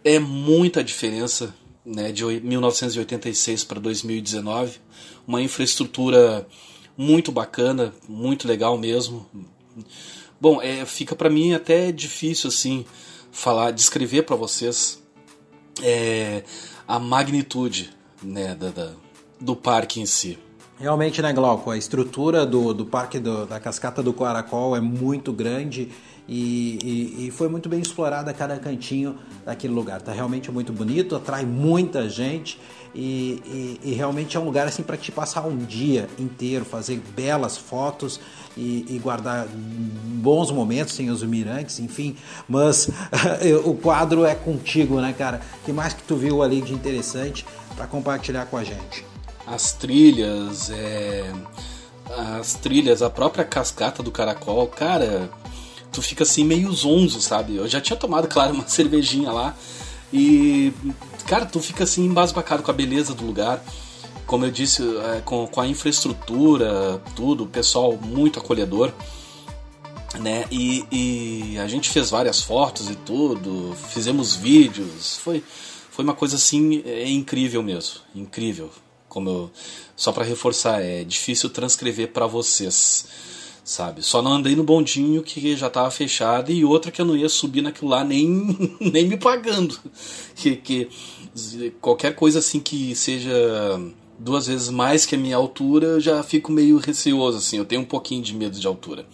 é 0.04 0.20
muita 0.20 0.84
diferença 0.84 1.54
né, 1.86 2.12
de 2.12 2.24
1986 2.24 3.64
para 3.64 3.80
2019. 3.80 4.80
Uma 5.28 5.42
infraestrutura 5.42 6.48
muito 6.96 7.32
bacana, 7.32 7.94
muito 8.08 8.48
legal 8.48 8.78
mesmo. 8.78 9.26
Bom, 10.40 10.62
é, 10.62 10.86
fica 10.86 11.16
para 11.16 11.30
mim 11.30 11.54
até 11.54 11.92
difícil 11.92 12.50
assim 12.50 12.86
falar, 13.32 13.72
descrever 13.72 14.24
para 14.24 14.36
vocês 14.36 15.02
é, 15.82 16.44
a 16.88 17.00
magnitude 17.00 17.92
né, 18.22 18.56
da, 18.56 18.70
da, 18.70 18.92
do 19.40 19.56
parque 19.56 20.00
em 20.00 20.06
si. 20.06 20.38
Realmente, 20.80 21.22
né, 21.22 21.32
Glauco? 21.32 21.70
A 21.70 21.78
estrutura 21.78 22.46
do, 22.46 22.74
do 22.74 22.86
Parque 22.86 23.20
do, 23.20 23.46
da 23.46 23.60
Cascata 23.60 24.02
do 24.02 24.12
Caracol 24.12 24.76
é 24.76 24.82
muito 24.82 25.32
grande 25.32 25.90
e, 26.28 26.80
e, 27.18 27.28
e, 27.28 27.32
foi 27.32 27.48
muito 27.48 27.68
bem 27.70 27.80
explorada 27.80 28.34
cada 28.34 28.58
cantinho 28.58 29.18
daquele 29.46 29.74
lugar. 29.74 30.02
Tá 30.02 30.12
realmente 30.12 30.52
muito 30.52 30.74
bonito, 30.74 31.16
atrai 31.16 31.46
muita 31.46 32.10
gente 32.10 32.60
e, 32.96 33.80
e 33.84 33.94
realmente 33.94 34.36
é 34.36 34.40
um 34.40 34.46
lugar 34.46 34.68
assim 34.68 34.84
para 34.84 34.98
te 34.98 35.12
passar 35.12 35.46
um 35.46 35.58
dia 35.58 36.08
inteiro, 36.18 36.66
fazer 36.66 37.02
belas 37.16 37.58
fotos 37.58 38.20
e, 38.56 39.00
guardar 39.02 39.48
bons 39.48 40.52
momentos 40.52 40.94
sem 40.94 41.10
os 41.10 41.24
mirantes, 41.24 41.80
enfim. 41.80 42.16
Mas 42.48 42.90
o 43.66 43.74
quadro 43.76 44.26
é 44.26 44.36
contigo, 44.36 45.00
né, 45.02 45.14
cara? 45.18 45.42
O 45.62 45.66
que 45.66 45.74
mais 45.74 45.94
que 45.94 46.04
tu 46.04 46.16
viu 46.16 46.42
ali 46.42 46.62
de 46.62 46.74
interessante 46.74 47.46
para 47.76 47.88
compartilhar 47.88 48.46
com 48.46 48.58
a 48.58 48.64
gente? 48.64 49.06
As 49.46 49.74
trilhas, 49.74 50.70
é... 50.70 51.32
as 52.38 52.54
trilhas, 52.54 53.02
a 53.02 53.10
própria 53.10 53.44
cascata 53.44 54.02
do 54.02 54.12
caracol, 54.12 54.68
cara 54.68 55.30
tu 55.94 56.02
fica 56.02 56.24
assim 56.24 56.44
meio 56.44 56.72
zonzo, 56.74 57.22
sabe? 57.22 57.56
Eu 57.56 57.68
já 57.68 57.80
tinha 57.80 57.96
tomado, 57.96 58.28
claro, 58.30 58.54
uma 58.56 58.68
cervejinha 58.68 59.32
lá 59.32 59.56
e, 60.12 60.74
cara, 61.26 61.46
tu 61.46 61.60
fica 61.62 61.86
assim 61.86 62.06
embasbacado 62.06 62.64
com 62.64 62.72
a 62.72 62.74
beleza 62.74 63.14
do 63.14 63.26
lugar. 63.26 63.64
Como 64.26 64.46
eu 64.46 64.52
disse, 64.52 64.82
é, 64.98 65.22
com, 65.22 65.48
com 65.48 65.62
a 65.62 65.68
infraestrutura, 65.68 67.02
tudo, 67.16 67.44
o 67.44 67.48
pessoal 67.48 67.98
muito 67.98 68.40
acolhedor. 68.40 68.92
Né? 70.20 70.46
E, 70.52 70.86
e, 70.92 71.58
a 71.58 71.68
gente 71.68 71.90
fez 71.90 72.10
várias 72.10 72.42
fotos 72.42 72.90
e 72.90 72.96
tudo, 72.96 73.76
fizemos 73.90 74.36
vídeos, 74.36 75.18
foi, 75.18 75.44
foi 75.90 76.06
uma 76.06 76.14
coisa 76.14 76.36
assim 76.36 76.84
é 76.86 77.10
incrível 77.10 77.64
mesmo, 77.64 78.02
incrível. 78.14 78.70
Como 79.10 79.30
eu, 79.30 79.52
só 79.96 80.12
para 80.12 80.24
reforçar, 80.24 80.82
é 80.82 81.04
difícil 81.04 81.50
transcrever 81.50 82.12
para 82.12 82.28
vocês 82.28 83.08
sabe? 83.64 84.02
Só 84.04 84.22
não 84.22 84.34
andei 84.34 84.56
no 84.56 84.64
bondinho 84.64 85.24
que 85.24 85.56
já 85.56 85.68
estava 85.68 85.90
fechado 85.90 86.52
e 86.52 86.66
outra 86.66 86.92
que 86.92 87.00
eu 87.02 87.06
não 87.06 87.16
ia 87.16 87.30
subir 87.30 87.62
naquilo 87.62 87.92
lá 87.92 88.04
nem, 88.04 88.28
nem 88.80 89.08
me 89.08 89.18
pagando. 89.18 89.80
Que, 90.36 90.58
que 90.58 90.90
qualquer 91.80 92.16
coisa 92.16 92.40
assim 92.40 92.60
que 92.60 92.96
seja 92.96 93.32
duas 94.24 94.48
vezes 94.48 94.70
mais 94.70 95.06
que 95.06 95.16
a 95.16 95.18
minha 95.18 95.36
altura, 95.36 95.86
eu 95.88 96.00
já 96.00 96.24
fico 96.24 96.52
meio 96.52 96.78
receoso 96.78 97.38
assim, 97.38 97.58
eu 97.58 97.66
tenho 97.66 97.82
um 97.82 97.86
pouquinho 97.86 98.24
de 98.24 98.34
medo 98.34 98.58
de 98.58 98.66
altura. 98.66 99.06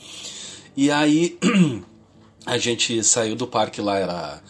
E 0.78 0.92
aí 0.92 1.38
a 2.46 2.58
gente 2.58 3.04
saiu 3.04 3.36
do 3.36 3.48
parque 3.48 3.82
lá 3.82 3.98
era 3.98 4.42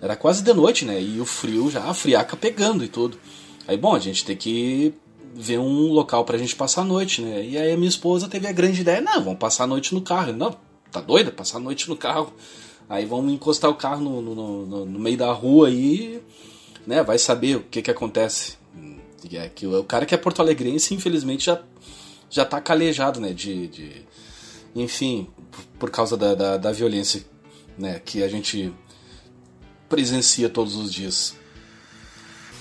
era 0.00 0.16
quase 0.16 0.42
de 0.42 0.52
noite, 0.52 0.84
né? 0.84 1.00
E 1.00 1.20
o 1.20 1.24
frio 1.24 1.70
já 1.70 1.84
a 1.84 1.94
friaca 1.94 2.36
pegando 2.36 2.82
e 2.84 2.88
tudo. 2.88 3.16
Aí 3.68 3.76
bom, 3.76 3.94
a 3.94 4.00
gente 4.00 4.24
tem 4.24 4.36
que 4.36 4.92
ver 5.34 5.58
um 5.58 5.92
local 5.92 6.24
pra 6.24 6.36
gente 6.36 6.56
passar 6.56 6.82
a 6.82 6.84
noite, 6.84 7.22
né? 7.22 7.44
E 7.44 7.56
aí 7.56 7.72
a 7.72 7.76
minha 7.76 7.88
esposa 7.88 8.28
teve 8.28 8.48
a 8.48 8.52
grande 8.52 8.80
ideia, 8.80 9.00
não, 9.00 9.22
vamos 9.22 9.38
passar 9.38 9.64
a 9.64 9.68
noite 9.68 9.94
no 9.94 10.02
carro. 10.02 10.32
Não, 10.32 10.56
tá 10.90 11.00
doida? 11.00 11.30
Passar 11.30 11.58
a 11.58 11.60
noite 11.60 11.88
no 11.88 11.96
carro. 11.96 12.32
Aí 12.88 13.06
vamos 13.06 13.32
encostar 13.32 13.70
o 13.70 13.76
carro 13.76 14.02
no, 14.02 14.20
no, 14.20 14.66
no, 14.66 14.84
no 14.84 14.98
meio 14.98 15.16
da 15.16 15.32
rua 15.32 15.70
e, 15.70 16.20
né, 16.84 17.04
vai 17.04 17.16
saber 17.16 17.56
o 17.56 17.60
que 17.62 17.80
que 17.80 17.90
acontece. 17.90 18.61
É 19.32 19.48
que 19.48 19.66
o, 19.66 19.84
cara 19.84 20.06
que 20.06 20.14
é 20.14 20.18
porto-alegrense, 20.18 20.94
infelizmente, 20.94 21.46
já, 21.46 21.60
já 22.30 22.44
tá 22.44 22.60
calejado, 22.60 23.20
né, 23.20 23.32
de... 23.32 23.68
de 23.68 24.02
enfim, 24.74 25.28
por 25.78 25.90
causa 25.90 26.16
da, 26.16 26.34
da, 26.34 26.56
da 26.56 26.72
violência, 26.72 27.24
né, 27.76 28.00
que 28.02 28.22
a 28.22 28.28
gente 28.28 28.72
presencia 29.88 30.48
todos 30.48 30.74
os 30.74 30.90
dias. 30.90 31.34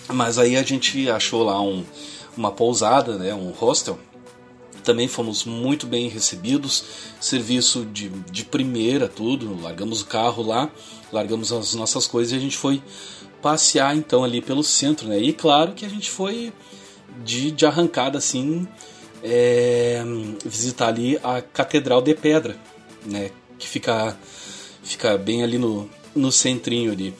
Mas 0.10 0.38
aí 0.38 0.58
a 0.58 0.63
gente 0.63 1.10
achou 1.10 1.43
lá 1.43 1.62
um, 1.62 1.86
uma 2.36 2.52
pousada, 2.52 3.17
né, 3.17 3.34
um 3.34 3.52
hostel. 3.52 3.97
Também 4.84 5.08
fomos 5.08 5.45
muito 5.45 5.86
bem 5.86 6.10
recebidos, 6.10 6.84
serviço 7.21 7.86
de, 7.86 8.10
de 8.10 8.43
primeira, 8.43 9.08
tudo. 9.08 9.62
Largamos 9.62 10.02
o 10.02 10.06
carro 10.06 10.43
lá, 10.43 10.69
largamos 11.12 11.54
as 11.54 11.74
nossas 11.76 12.08
coisas 12.08 12.34
e 12.34 12.36
a 12.36 12.39
gente 12.39 12.58
foi 12.58 12.82
passear 13.41 13.95
então 13.95 14.23
ali 14.23 14.41
pelo 14.41 14.63
centro, 14.63 15.08
né? 15.08 15.19
E 15.19 15.34
claro 15.34 15.73
que 15.73 15.86
a 15.86 15.89
gente 15.89 16.10
foi 16.10 16.54
de, 17.23 17.51
de 17.51 17.65
arrancada 17.65 18.17
assim 18.17 18.67
é, 19.23 20.04
visitar 20.45 20.88
ali 20.88 21.19
a 21.23 21.41
Catedral 21.41 22.01
de 22.01 22.13
Pedra, 22.13 22.56
né? 23.06 23.32
Que 23.58 23.67
fica, 23.67 24.17
fica 24.84 25.17
bem 25.17 25.43
ali 25.43 25.58
no, 25.58 25.89
no 26.15 26.32
centrinho 26.32 26.91
ali. 26.91 27.13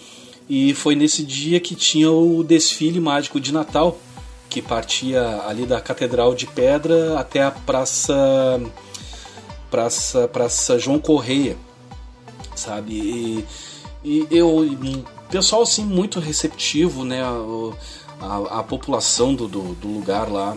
E 0.50 0.74
foi 0.74 0.96
nesse 0.96 1.24
dia 1.24 1.60
que 1.60 1.76
tinha 1.76 2.12
o 2.12 2.44
desfile 2.44 3.00
mágico 3.00 3.40
de 3.40 3.54
Natal 3.54 3.98
que 4.50 4.62
partia 4.62 5.44
ali 5.48 5.66
da 5.66 5.80
Catedral 5.80 6.36
de 6.36 6.46
Pedra 6.46 7.18
até 7.18 7.42
a 7.42 7.52
Praça 7.52 8.14
Praça, 9.70 10.28
Praça 10.28 10.78
João 10.78 11.00
Correia, 11.00 11.56
sabe? 12.54 12.94
E, 12.94 13.46
e 14.04 14.28
eu 14.30 14.66
pessoal 15.32 15.64
assim 15.64 15.86
muito 15.86 16.20
receptivo, 16.20 17.04
né? 17.04 17.22
A, 17.24 18.26
a, 18.26 18.60
a 18.60 18.64
população 18.64 19.34
do, 19.34 19.48
do, 19.48 19.74
do, 19.76 19.88
lugar 19.88 20.30
lá, 20.30 20.56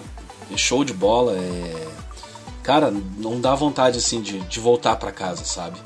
show 0.57 0.85
de 0.85 0.93
bola, 0.93 1.33
é 1.33 1.89
cara, 2.63 2.93
não 3.19 3.41
dá 3.41 3.55
vontade 3.55 3.99
assim 3.99 4.21
de, 4.21 4.41
de 4.41 4.61
voltar 4.61 4.97
para 4.97 5.13
casa, 5.13 5.45
sabe? 5.45 5.79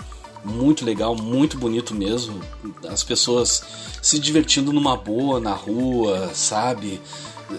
Muito 0.44 0.84
legal, 0.84 1.14
muito 1.14 1.58
bonito 1.58 1.94
mesmo. 1.94 2.40
As 2.88 3.02
pessoas 3.02 3.62
se 4.00 4.18
divertindo 4.18 4.72
numa 4.72 4.96
boa 4.96 5.40
na 5.40 5.52
rua, 5.52 6.30
sabe? 6.34 7.00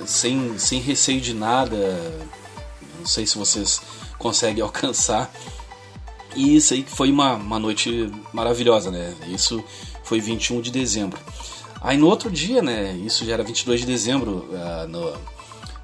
sem, 0.06 0.58
sem 0.58 0.80
receio 0.80 1.22
de 1.22 1.34
nada. 1.34 1.78
Não 2.98 3.06
sei 3.06 3.26
se 3.26 3.38
vocês 3.38 3.82
conseguem 4.18 4.62
alcançar. 4.64 5.32
E 6.36 6.56
isso 6.56 6.74
aí 6.74 6.86
foi 6.88 7.12
uma, 7.12 7.34
uma 7.34 7.60
noite 7.60 8.12
maravilhosa, 8.32 8.92
né? 8.92 9.16
Isso 9.28 9.64
foi 10.04 10.20
21 10.20 10.62
de 10.62 10.72
dezembro. 10.72 11.20
Aí 11.82 11.98
no 11.98 12.08
outro 12.08 12.30
dia, 12.30 12.62
né? 12.62 12.94
Isso 12.94 13.26
já 13.26 13.34
era 13.34 13.44
22 13.44 13.82
de 13.82 13.86
dezembro, 13.86 14.48
uh, 14.52 14.88
no, 14.88 15.14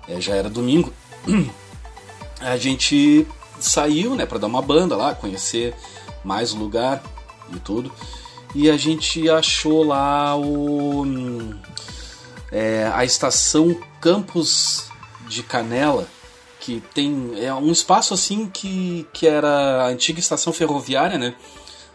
é, 0.08 0.20
já 0.22 0.36
era 0.36 0.50
domingo. 0.50 0.94
A 2.40 2.58
gente 2.58 3.26
saiu, 3.60 4.14
né, 4.16 4.26
para 4.26 4.38
dar 4.38 4.48
uma 4.48 4.62
banda 4.62 4.96
lá, 4.96 5.16
conhecer 5.16 5.74
mais 6.24 6.54
o 6.54 6.58
lugar 6.58 7.02
e 7.54 7.60
tudo. 7.60 7.92
E 8.54 8.70
a 8.70 8.78
gente 8.78 9.30
achou 9.30 9.84
lá 9.84 10.38
o 10.38 11.06
é, 12.52 12.90
a 12.94 13.04
estação 13.04 13.78
Campos 14.00 14.90
de 15.28 15.44
Canela, 15.44 16.08
que 16.66 16.82
tem 16.96 17.34
é 17.38 17.54
um 17.54 17.72
espaço 17.72 18.12
assim 18.12 18.50
que, 18.50 19.06
que 19.14 19.28
era 19.28 19.84
a 19.84 19.88
antiga 19.90 20.20
estação 20.20 20.52
ferroviária, 20.52 21.16
né, 21.16 21.36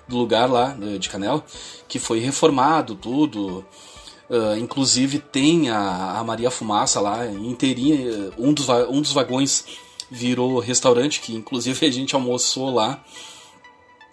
do 0.07 0.17
lugar 0.17 0.49
lá 0.49 0.77
de 1.01 1.09
Canela, 1.09 1.45
que 1.89 1.99
foi 1.99 2.21
reformado 2.21 2.95
tudo. 2.95 3.65
Uh, 4.29 4.57
inclusive 4.57 5.19
tem 5.19 5.71
a, 5.71 6.21
a 6.21 6.23
Maria 6.23 6.53
Fumaça 6.53 7.01
lá 7.01 7.27
inteirinha, 7.27 8.31
um 8.39 8.53
dos, 8.53 8.69
um 8.89 9.01
dos 9.01 9.11
vagões 9.11 9.65
virou 10.09 10.61
restaurante, 10.61 11.21
que 11.21 11.35
inclusive 11.35 11.83
a 11.85 11.91
gente 11.91 12.15
almoçou 12.15 12.73
lá 12.73 13.03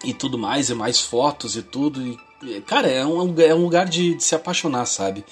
e 0.04 0.12
tudo 0.12 0.36
mais, 0.36 0.70
e 0.70 0.74
mais 0.74 1.00
fotos 1.00 1.54
e 1.54 1.62
tudo. 1.62 2.04
E, 2.42 2.60
cara, 2.62 2.88
é 2.88 3.06
um, 3.06 3.40
é 3.40 3.54
um 3.54 3.62
lugar 3.62 3.88
de, 3.88 4.16
de 4.16 4.24
se 4.24 4.34
apaixonar, 4.34 4.86
sabe? 4.86 5.24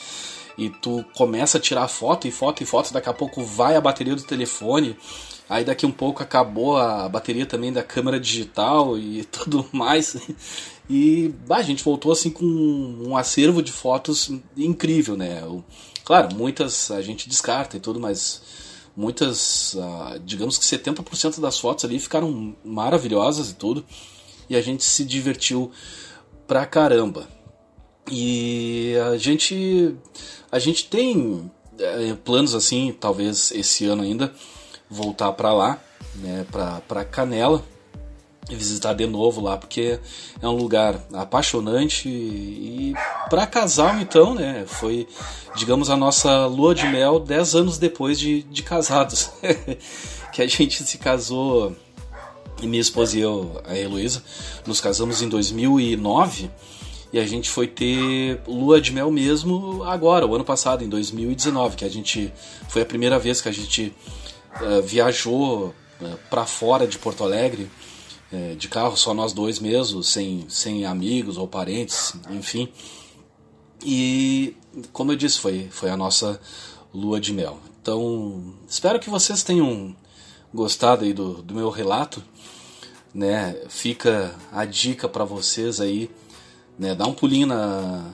E 0.57 0.71
tu 0.71 1.05
começa 1.14 1.59
a 1.59 1.61
tirar 1.61 1.88
foto 1.88 2.27
e 2.27 2.31
foto 2.31 2.62
e 2.62 2.66
foto, 2.66 2.92
daqui 2.92 3.09
a 3.09 3.12
pouco 3.12 3.42
vai 3.42 3.77
a 3.77 3.81
bateria 3.81 4.14
do 4.14 4.23
telefone, 4.23 4.97
aí 5.49 5.64
daqui 5.64 5.85
um 5.85 5.92
pouco 5.92 6.23
acabou 6.23 6.77
a 6.77 7.09
bateria 7.09 7.47
também 7.47 7.73
da 7.73 7.83
câmera 7.83 8.19
digital 8.19 8.99
e 8.99 9.25
tudo 9.31 9.66
mais. 9.73 10.16
E 10.88 11.35
bah, 11.47 11.57
a 11.57 11.62
gente 11.62 11.83
voltou 11.83 12.12
assim 12.12 12.31
com 12.31 12.45
um 12.45 13.16
acervo 13.16 13.61
de 13.62 13.73
fotos 13.73 14.31
incrível, 14.57 15.16
né? 15.16 15.42
Claro, 16.05 16.35
muitas 16.35 16.90
a 16.90 17.03
gente 17.03 17.29
descarta 17.29 17.77
e 17.77 17.81
tudo, 17.81 17.99
mas 17.99 18.40
muitas, 18.97 19.75
uh, 19.75 20.19
digamos 20.25 20.57
que 20.57 20.64
70% 20.64 21.40
das 21.40 21.59
fotos 21.59 21.85
ali 21.85 21.99
ficaram 21.99 22.57
maravilhosas 22.64 23.51
e 23.51 23.55
tudo. 23.55 23.85
E 24.49 24.57
a 24.57 24.62
gente 24.62 24.85
se 24.85 25.05
divertiu 25.05 25.71
pra 26.47 26.64
caramba. 26.64 27.29
E 28.11 28.95
a 29.12 29.16
gente 29.16 29.95
a 30.51 30.59
gente 30.59 30.87
tem 30.87 31.51
é, 31.79 32.14
planos 32.25 32.55
assim, 32.55 32.95
talvez 32.99 33.51
esse 33.53 33.85
ano 33.87 34.03
ainda 34.03 34.33
voltar 34.88 35.33
para 35.33 35.53
lá, 35.53 35.79
né, 36.14 36.47
para 36.51 36.81
para 36.83 37.05
Canela 37.05 37.62
e 38.49 38.55
visitar 38.55 38.95
de 38.95 39.07
novo 39.07 39.40
lá, 39.40 39.57
porque 39.57 39.99
é 40.40 40.49
um 40.49 40.55
lugar 40.57 41.01
apaixonante. 41.12 42.09
E, 42.09 42.95
para 43.29 43.45
casal 43.47 43.99
então, 44.01 44.35
né, 44.35 44.64
foi 44.66 45.09
digamos 45.57 45.90
a 45.90 45.97
nossa 45.97 46.47
lua 46.47 46.75
de 46.75 46.87
mel 46.87 47.19
10 47.19 47.55
anos 47.57 47.79
depois 47.79 48.19
de, 48.19 48.42
de 48.45 48.62
casados, 48.62 49.31
que 50.33 50.42
a 50.42 50.47
gente 50.47 50.85
se 50.85 50.99
casou 50.99 51.75
e 52.62 52.66
minha 52.66 52.81
esposa 52.81 53.19
e 53.19 53.21
eu, 53.21 53.61
a 53.64 53.77
Heloísa, 53.77 54.23
nos 54.64 54.81
casamos 54.81 55.21
em 55.21 55.29
2009 55.29 56.51
e 57.16 57.18
a 57.18 57.26
gente 57.26 57.48
foi 57.48 57.66
ter 57.66 58.42
lua 58.46 58.79
de 58.79 58.92
mel 58.92 59.11
mesmo 59.11 59.83
agora, 59.85 60.26
o 60.26 60.35
ano 60.35 60.44
passado, 60.44 60.85
em 60.85 60.88
2019, 60.88 61.74
que 61.74 61.85
a 61.87 61.88
gente 61.88 62.31
foi 62.68 62.83
a 62.83 62.85
primeira 62.85 63.18
vez 63.18 63.40
que 63.40 63.48
a 63.48 63.52
gente 63.52 63.90
uh, 64.61 64.83
viajou 64.83 65.68
uh, 65.68 65.74
eh, 66.02 66.16
para 66.29 66.44
fora 66.44 66.87
de 66.87 66.98
Porto 66.98 67.24
Alegre 67.24 67.70
uh, 68.31 68.55
de 68.57 68.68
carro, 68.68 68.98
só 68.98 69.14
nós 69.14 69.33
dois 69.33 69.59
mesmo, 69.59 70.02
sem, 70.02 70.44
sem 70.50 70.85
amigos 70.85 71.38
ou 71.38 71.48
parentes, 71.48 72.12
enfim. 72.29 72.68
E 73.83 74.55
como 74.92 75.12
eu 75.12 75.16
disse, 75.16 75.40
foi, 75.40 75.68
foi 75.70 75.88
a 75.88 75.96
nossa 75.96 76.38
lua 76.92 77.18
de 77.18 77.33
mel. 77.33 77.59
Então, 77.81 78.52
espero 78.68 79.00
que 79.00 79.09
vocês 79.09 79.42
tenham 79.42 79.96
gostado 80.52 81.02
aí 81.02 81.14
do, 81.14 81.42
do 81.42 81.55
meu 81.55 81.70
relato, 81.70 82.22
né? 83.14 83.57
Fica 83.70 84.35
a 84.52 84.66
dica 84.66 85.09
para 85.09 85.24
vocês 85.24 85.81
aí 85.81 86.11
né? 86.78 86.94
Dá 86.94 87.06
um 87.06 87.14
pulinho 87.14 87.46
na 87.46 88.04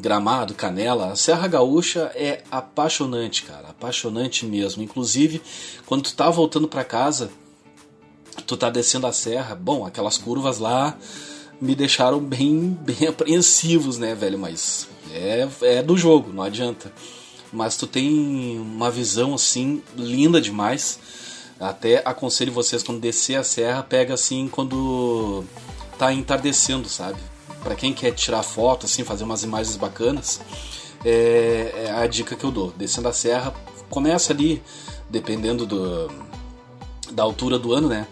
Gramado, 0.00 0.54
Canela. 0.54 1.12
A 1.12 1.16
Serra 1.16 1.46
Gaúcha 1.46 2.10
é 2.14 2.42
apaixonante, 2.50 3.42
cara, 3.44 3.68
apaixonante 3.68 4.44
mesmo. 4.44 4.82
Inclusive, 4.82 5.40
quando 5.86 6.02
tu 6.02 6.14
tá 6.14 6.28
voltando 6.30 6.68
para 6.68 6.84
casa, 6.84 7.30
tu 8.46 8.56
tá 8.56 8.70
descendo 8.70 9.06
a 9.06 9.12
serra, 9.12 9.54
bom, 9.54 9.86
aquelas 9.86 10.18
curvas 10.18 10.58
lá 10.58 10.96
me 11.60 11.74
deixaram 11.74 12.20
bem, 12.20 12.76
bem 12.80 13.06
apreensivos, 13.08 13.98
né, 13.98 14.14
velho? 14.14 14.38
Mas 14.38 14.88
é, 15.10 15.48
é 15.62 15.82
do 15.82 15.96
jogo, 15.96 16.32
não 16.32 16.42
adianta. 16.42 16.92
Mas 17.52 17.76
tu 17.76 17.86
tem 17.86 18.58
uma 18.58 18.90
visão 18.90 19.34
assim 19.34 19.82
linda 19.96 20.40
demais. 20.40 20.98
Até 21.60 22.02
aconselho 22.04 22.52
vocês 22.52 22.82
quando 22.82 23.00
descer 23.00 23.36
a 23.36 23.44
serra, 23.44 23.82
pega 23.82 24.14
assim 24.14 24.48
quando 24.48 25.44
tá 25.96 26.12
entardecendo, 26.12 26.88
sabe? 26.88 27.18
Para 27.64 27.74
quem 27.74 27.94
quer 27.94 28.12
tirar 28.12 28.42
foto, 28.42 28.84
assim, 28.84 29.02
fazer 29.02 29.24
umas 29.24 29.42
imagens 29.42 29.74
bacanas, 29.76 30.40
é, 31.02 31.86
é, 31.86 31.90
a 31.90 32.06
dica 32.06 32.36
que 32.36 32.44
eu 32.44 32.50
dou. 32.50 32.72
Descendo 32.76 33.08
a 33.08 33.12
serra, 33.12 33.54
começa 33.88 34.32
ali, 34.32 34.62
dependendo 35.08 35.64
do, 35.64 36.12
da 37.10 37.22
altura 37.22 37.58
do 37.58 37.72
ano, 37.72 37.88
né? 37.88 38.06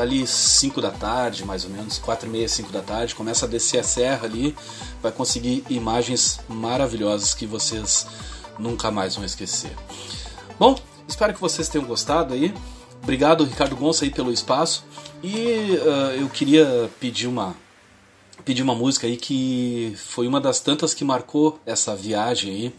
Ali 0.00 0.26
5 0.26 0.80
da 0.80 0.90
tarde, 0.90 1.44
mais 1.44 1.64
ou 1.64 1.70
menos, 1.70 1.98
4 1.98 2.28
e 2.28 2.30
meia, 2.30 2.48
5 2.48 2.72
da 2.72 2.80
tarde, 2.80 3.14
começa 3.14 3.44
a 3.44 3.48
descer 3.48 3.78
a 3.78 3.84
serra 3.84 4.26
ali, 4.26 4.56
vai 5.02 5.12
conseguir 5.12 5.64
imagens 5.68 6.40
maravilhosas 6.48 7.34
que 7.34 7.46
vocês 7.46 8.06
nunca 8.58 8.90
mais 8.90 9.14
vão 9.14 9.24
esquecer. 9.24 9.70
Bom, 10.58 10.76
espero 11.06 11.34
que 11.34 11.40
vocês 11.40 11.68
tenham 11.68 11.86
gostado 11.86 12.34
aí. 12.34 12.52
Obrigado, 13.02 13.44
Ricardo 13.44 13.76
Gonça, 13.76 14.04
aí 14.04 14.10
pelo 14.10 14.32
espaço. 14.32 14.84
E 15.22 15.78
uh, 15.80 16.20
eu 16.20 16.28
queria 16.28 16.90
pedir 17.00 17.28
uma 17.28 17.54
pedir 18.48 18.62
uma 18.62 18.74
música 18.74 19.06
aí 19.06 19.18
que 19.18 19.92
foi 19.94 20.26
uma 20.26 20.40
das 20.40 20.58
tantas 20.58 20.94
que 20.94 21.04
marcou 21.04 21.60
essa 21.66 21.94
viagem 21.94 22.50
aí. 22.50 22.74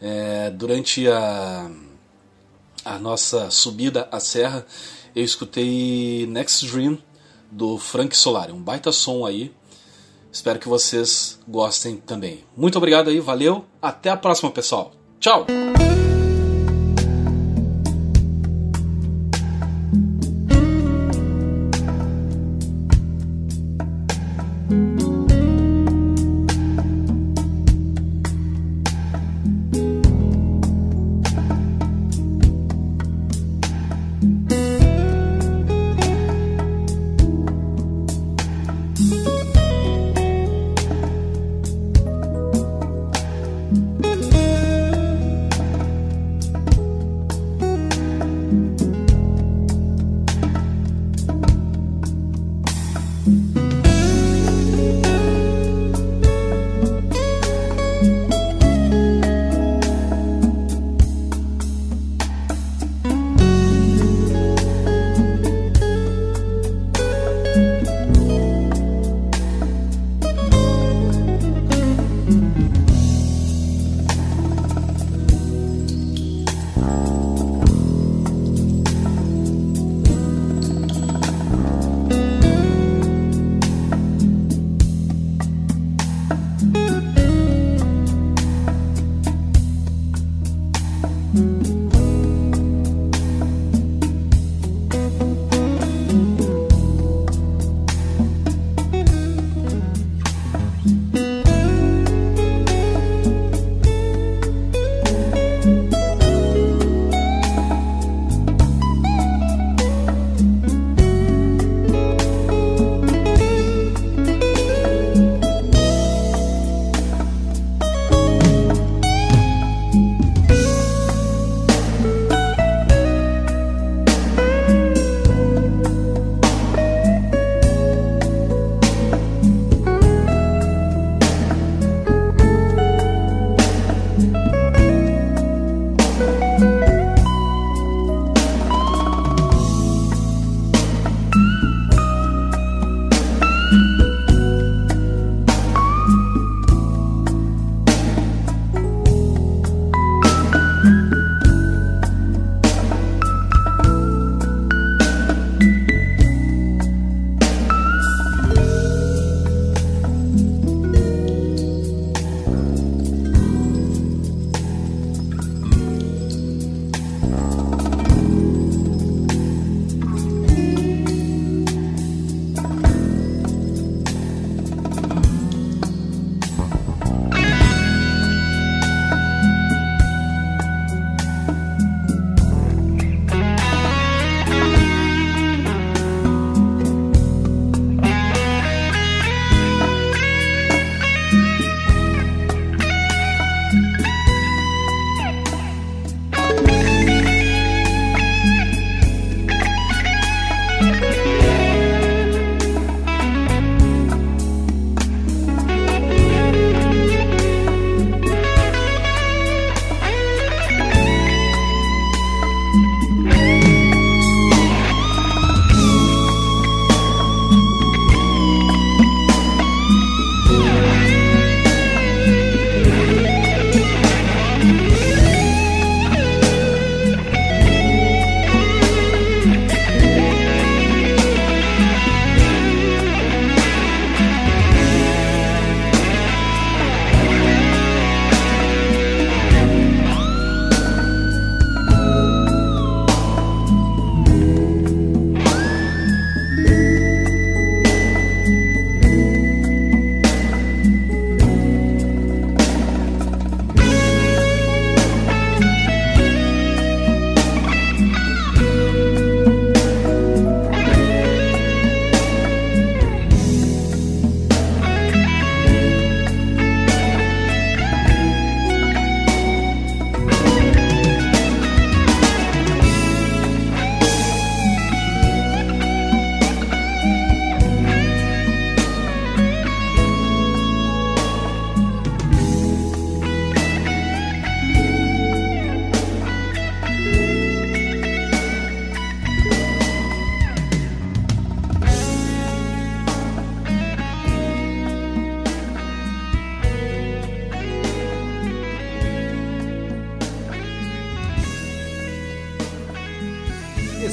É, 0.00 0.48
durante 0.48 1.06
a, 1.06 1.70
a 2.82 2.98
nossa 2.98 3.50
subida 3.50 4.08
à 4.10 4.18
serra, 4.18 4.64
eu 5.14 5.22
escutei 5.22 6.26
Next 6.26 6.66
Dream 6.66 6.96
do 7.50 7.76
Frank 7.76 8.16
Solari, 8.16 8.50
um 8.50 8.62
baita 8.62 8.90
som 8.90 9.26
aí. 9.26 9.52
Espero 10.32 10.58
que 10.58 10.68
vocês 10.68 11.38
gostem 11.46 11.98
também. 11.98 12.44
Muito 12.56 12.78
obrigado 12.78 13.10
aí, 13.10 13.20
valeu, 13.20 13.66
até 13.82 14.08
a 14.08 14.16
próxima, 14.16 14.50
pessoal. 14.50 14.92
Tchau! 15.20 15.44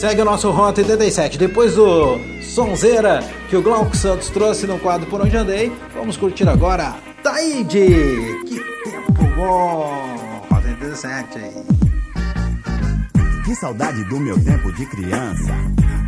Segue 0.05 0.21
o 0.21 0.25
nosso 0.25 0.51
Rota 0.51 0.81
87. 0.81 1.35
Depois 1.35 1.73
do 1.73 2.19
Sonzeira 2.39 3.23
que 3.49 3.55
o 3.55 3.61
Glauco 3.63 3.97
Santos 3.97 4.29
trouxe 4.29 4.67
no 4.67 4.77
quadro 4.77 5.09
Por 5.09 5.19
Onde 5.19 5.35
Andei, 5.35 5.71
vamos 5.95 6.15
curtir 6.15 6.47
agora 6.47 6.93
Taide. 7.23 7.65
Que 8.45 8.59
tempo 8.83 9.23
bom! 9.35 10.43
Rota 10.47 10.67
87 10.67 11.39
aí. 11.39 11.65
Que 13.45 13.55
saudade 13.55 14.03
do 14.03 14.19
meu 14.19 14.39
tempo 14.43 14.71
de 14.73 14.85
criança. 14.85 15.55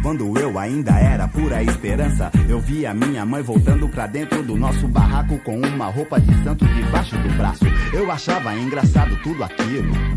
Quando 0.04 0.38
eu 0.38 0.60
ainda 0.60 0.92
era 1.00 1.28
pura 1.28 1.64
esperança, 1.64 2.32
eu 2.48 2.60
via 2.60 2.94
minha 2.94 3.26
mãe 3.26 3.42
voltando 3.42 3.90
pra 3.90 4.06
dentro 4.06 4.44
do 4.44 4.56
nosso 4.56 4.88
barraco 4.88 5.40
com 5.40 5.58
uma 5.58 5.88
roupa 5.88 6.22
de 6.22 6.44
santo 6.44 6.68
debaixo 6.68 7.18
do 7.18 7.36
braço. 7.36 7.66
Eu 7.92 8.12
achava 8.12 8.54
engraçado 8.54 9.18
tudo 9.24 9.44
aquilo 9.44 10.17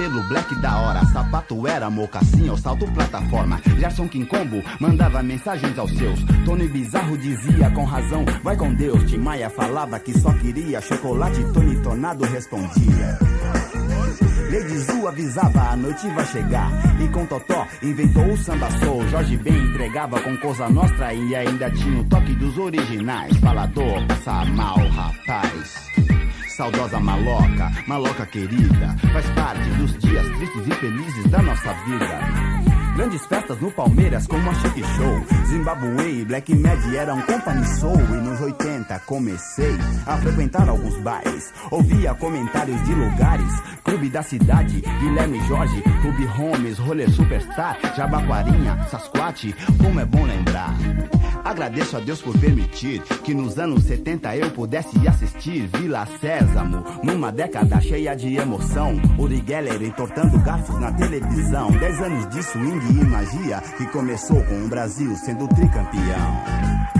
Cabelo 0.00 0.22
black 0.22 0.54
da 0.56 0.78
hora. 0.78 1.04
Sapato 1.12 1.66
era 1.66 1.90
mocassim 1.90 2.48
ou 2.48 2.56
salto 2.56 2.90
plataforma. 2.92 3.60
Gerson 3.78 4.08
Quincombo 4.08 4.62
mandava 4.80 5.22
mensagens 5.22 5.78
aos 5.78 5.90
seus. 5.92 6.18
Tony 6.46 6.66
Bizarro 6.68 7.18
dizia 7.18 7.70
com 7.70 7.84
razão, 7.84 8.24
vai 8.42 8.56
com 8.56 8.72
Deus. 8.72 9.04
Timaya 9.04 9.50
falava 9.50 9.98
que 9.98 10.18
só 10.18 10.32
queria 10.32 10.80
chocolate. 10.80 11.44
Tony 11.52 11.76
Tornado 11.82 12.24
respondia. 12.24 13.18
Lady 14.50 14.78
Zu 14.78 15.06
avisava, 15.06 15.70
a 15.70 15.76
noite 15.76 16.08
vai 16.08 16.26
chegar. 16.26 16.70
E 16.98 17.06
com 17.08 17.26
Totó 17.26 17.66
inventou 17.82 18.24
o 18.24 18.38
samba 18.38 18.70
soul. 18.78 19.06
Jorge 19.08 19.36
Ben 19.36 19.54
entregava 19.54 20.18
com 20.20 20.34
Cosa 20.38 20.68
Nostra 20.70 21.12
e 21.12 21.36
ainda 21.36 21.70
tinha 21.70 22.00
o 22.00 22.04
toque 22.04 22.34
dos 22.36 22.56
originais. 22.56 23.36
Falador, 23.36 24.06
passa 24.06 24.46
mal, 24.46 24.78
rapaz. 24.88 25.99
Saudosa 26.60 27.00
maloca, 27.00 27.72
maloca 27.86 28.26
querida, 28.26 28.94
faz 29.14 29.24
parte 29.30 29.66
dos 29.78 29.96
dias 29.96 30.26
tristes 30.36 30.68
e 30.68 30.74
felizes 30.74 31.30
da 31.30 31.40
nossa 31.40 31.72
vida. 31.86 32.69
Grandes 33.00 33.24
festas 33.24 33.58
no 33.62 33.70
Palmeiras 33.70 34.26
como 34.26 34.50
a 34.50 34.54
Chic 34.56 34.76
Show. 34.76 35.46
Zimbabwe 35.46 36.20
e 36.20 36.24
Black 36.26 36.54
Mad 36.54 36.94
eram 36.94 37.18
company 37.22 37.64
soul. 37.64 37.96
E 37.98 38.20
nos 38.22 38.38
80 38.42 38.98
comecei 39.06 39.74
a 40.04 40.18
frequentar 40.18 40.68
alguns 40.68 40.98
bares. 40.98 41.50
Ouvia 41.70 42.12
comentários 42.12 42.78
de 42.84 42.92
lugares. 42.92 43.50
Clube 43.84 44.10
da 44.10 44.22
Cidade, 44.22 44.82
Guilherme 45.00 45.40
Jorge, 45.48 45.82
Clube 46.02 46.26
Holmes, 46.26 46.78
Roller 46.78 47.10
Superstar, 47.10 47.78
Jabaquarinha, 47.96 48.86
Sasquatch, 48.90 49.46
como 49.82 49.98
é 49.98 50.04
bom 50.04 50.26
lembrar. 50.26 50.76
Agradeço 51.42 51.96
a 51.96 52.00
Deus 52.00 52.20
por 52.20 52.38
permitir 52.38 53.00
que 53.24 53.32
nos 53.32 53.58
anos 53.58 53.84
70 53.84 54.36
eu 54.36 54.50
pudesse 54.50 55.08
assistir 55.08 55.66
Vila 55.74 56.06
Sésamo, 56.20 56.84
numa 57.02 57.32
década 57.32 57.80
cheia 57.80 58.14
de 58.14 58.36
emoção. 58.36 58.94
Uri 59.18 59.42
Geller 59.46 59.82
entortando 59.82 60.38
garfos 60.40 60.78
na 60.78 60.92
televisão. 60.92 61.70
Dez 61.72 61.98
anos 62.00 62.28
de 62.28 62.42
swing 62.42 62.89
e 62.90 63.04
magia 63.04 63.62
que 63.76 63.86
começou 63.86 64.42
com 64.42 64.64
o 64.64 64.68
Brasil 64.68 65.16
sendo 65.16 65.46
tricampeão. 65.48 66.99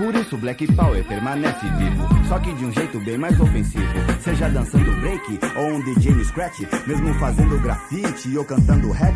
Por 0.00 0.14
isso 0.14 0.38
Black 0.38 0.66
Power 0.72 1.04
permanece 1.04 1.68
vivo, 1.76 2.08
só 2.26 2.38
que 2.38 2.54
de 2.54 2.64
um 2.64 2.72
jeito 2.72 2.98
bem 3.00 3.18
mais 3.18 3.38
ofensivo. 3.38 3.84
Seja 4.22 4.48
dançando 4.48 4.98
break 4.98 5.38
ou 5.54 5.74
um 5.74 5.84
DJ 5.84 6.14
no 6.14 6.24
scratch, 6.24 6.60
mesmo 6.86 7.12
fazendo 7.16 7.60
grafite 7.60 8.34
ou 8.34 8.42
cantando 8.42 8.90
rap. 8.92 9.14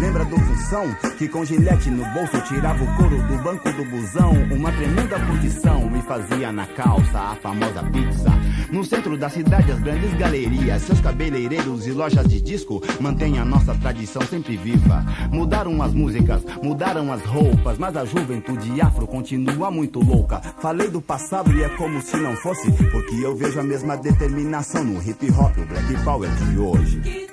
Lembra 0.00 0.24
do 0.24 0.36
função 0.36 0.92
que 1.18 1.28
com 1.28 1.44
gilete 1.44 1.88
no 1.88 2.04
bolso 2.06 2.40
tirava 2.48 2.82
o 2.82 2.96
couro 2.96 3.22
do 3.28 3.36
banco 3.44 3.72
do 3.74 3.84
busão? 3.84 4.32
Uma 4.50 4.72
tremenda 4.72 5.20
curtição 5.20 5.88
me 5.88 6.02
fazia 6.02 6.50
na 6.50 6.66
calça 6.66 7.16
a 7.16 7.36
famosa 7.36 7.84
pizza. 7.84 8.30
No 8.70 8.84
centro 8.84 9.16
da 9.16 9.28
cidade 9.28 9.70
as 9.70 9.80
grandes 9.80 10.12
galerias, 10.14 10.82
seus 10.82 11.00
cabeleireiros 11.00 11.86
e 11.86 11.92
lojas 11.92 12.26
de 12.26 12.40
disco 12.40 12.82
mantêm 13.00 13.38
a 13.38 13.44
nossa 13.44 13.74
tradição 13.74 14.22
sempre 14.22 14.56
viva. 14.56 15.04
Mudaram 15.30 15.82
as 15.82 15.92
músicas, 15.92 16.42
mudaram 16.62 17.12
as 17.12 17.22
roupas, 17.22 17.78
mas 17.78 17.96
a 17.96 18.04
juventude 18.04 18.80
afro 18.80 19.06
continua 19.06 19.70
muito 19.70 20.00
louca. 20.00 20.40
Falei 20.60 20.88
do 20.88 21.00
passado 21.00 21.52
e 21.52 21.62
é 21.62 21.68
como 21.70 22.00
se 22.00 22.16
não 22.16 22.34
fosse, 22.36 22.70
porque 22.90 23.16
eu 23.22 23.36
vejo 23.36 23.60
a 23.60 23.64
mesma 23.64 23.96
determinação 23.96 24.84
no 24.84 25.00
hip 25.02 25.30
hop, 25.32 25.56
o 25.58 25.66
black 25.66 26.04
power 26.04 26.30
de 26.30 26.58
hoje. 26.58 27.24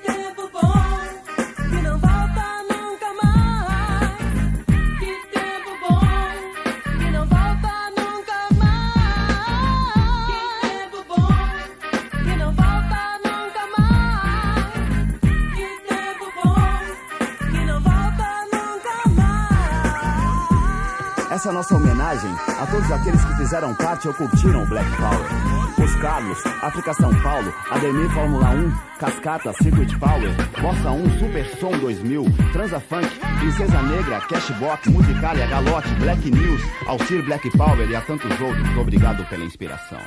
Essa 21.52 21.58
nossa 21.58 21.76
homenagem 21.76 22.32
a 22.48 22.66
todos 22.66 22.90
aqueles 22.90 23.26
que 23.26 23.36
fizeram 23.36 23.76
parte 23.76 24.08
ou 24.08 24.14
curtiram 24.14 24.64
o 24.64 24.68
Black 24.68 24.90
Power. 24.96 25.84
Os 25.84 25.96
Carlos, 25.98 26.38
África 26.62 26.94
São 26.94 27.14
Paulo, 27.22 27.54
Ademir 27.70 28.10
Fórmula 28.12 28.52
1, 28.52 28.72
Cascata, 28.98 29.52
Circuit 29.62 30.00
Power, 30.00 30.34
Bossa 30.62 30.92
1, 30.92 31.20
Super 31.20 31.46
Som 31.60 31.72
2000, 31.78 32.26
Transa 32.54 32.80
Funk, 32.80 33.20
Princesa 33.40 33.82
Negra, 33.82 34.22
Cashbox, 34.22 34.88
Musicalia, 34.88 35.46
Galote, 35.48 35.94
Black 35.96 36.32
News, 36.32 36.62
Alcir 36.88 37.22
Black 37.26 37.50
Power 37.58 37.90
e 37.90 37.96
a 37.98 38.02
tantos 38.02 38.40
outros. 38.40 38.78
Obrigado 38.78 39.26
pela 39.26 39.44
inspiração. 39.44 40.00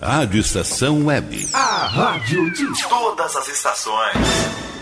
Rádio 0.00 0.40
Estação 0.40 1.04
Web. 1.04 1.50
A 1.52 1.86
rádio 1.86 2.50
de 2.50 2.88
todas 2.88 3.36
as 3.36 3.46
estações. 3.46 4.73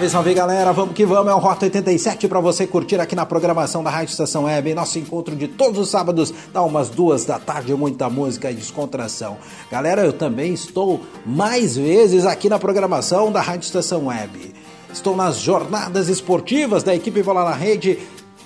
Salve, 0.00 0.08
salve 0.08 0.34
galera, 0.34 0.72
vamos 0.72 0.94
que 0.94 1.04
vamos, 1.04 1.30
é 1.30 1.34
o 1.34 1.38
Rota 1.38 1.66
87 1.66 2.26
para 2.26 2.40
você 2.40 2.66
curtir 2.66 2.98
aqui 2.98 3.14
na 3.14 3.26
programação 3.26 3.82
da 3.84 3.90
Rádio 3.90 4.12
Estação 4.12 4.44
Web, 4.44 4.72
nosso 4.72 4.98
encontro 4.98 5.36
de 5.36 5.46
todos 5.46 5.78
os 5.78 5.90
sábados, 5.90 6.32
dá 6.54 6.62
umas 6.62 6.88
duas 6.88 7.26
da 7.26 7.38
tarde, 7.38 7.74
muita 7.74 8.08
música 8.08 8.50
e 8.50 8.54
descontração. 8.54 9.36
Galera, 9.70 10.02
eu 10.02 10.12
também 10.14 10.54
estou 10.54 11.02
mais 11.26 11.76
vezes 11.76 12.24
aqui 12.24 12.48
na 12.48 12.58
programação 12.58 13.30
da 13.30 13.42
Rádio 13.42 13.66
Estação 13.66 14.06
Web. 14.06 14.54
Estou 14.90 15.14
nas 15.14 15.38
jornadas 15.38 16.08
esportivas 16.08 16.82
da 16.82 16.94
equipe 16.94 17.22
Bola 17.22 17.44
na 17.44 17.54
Rede, 17.54 17.98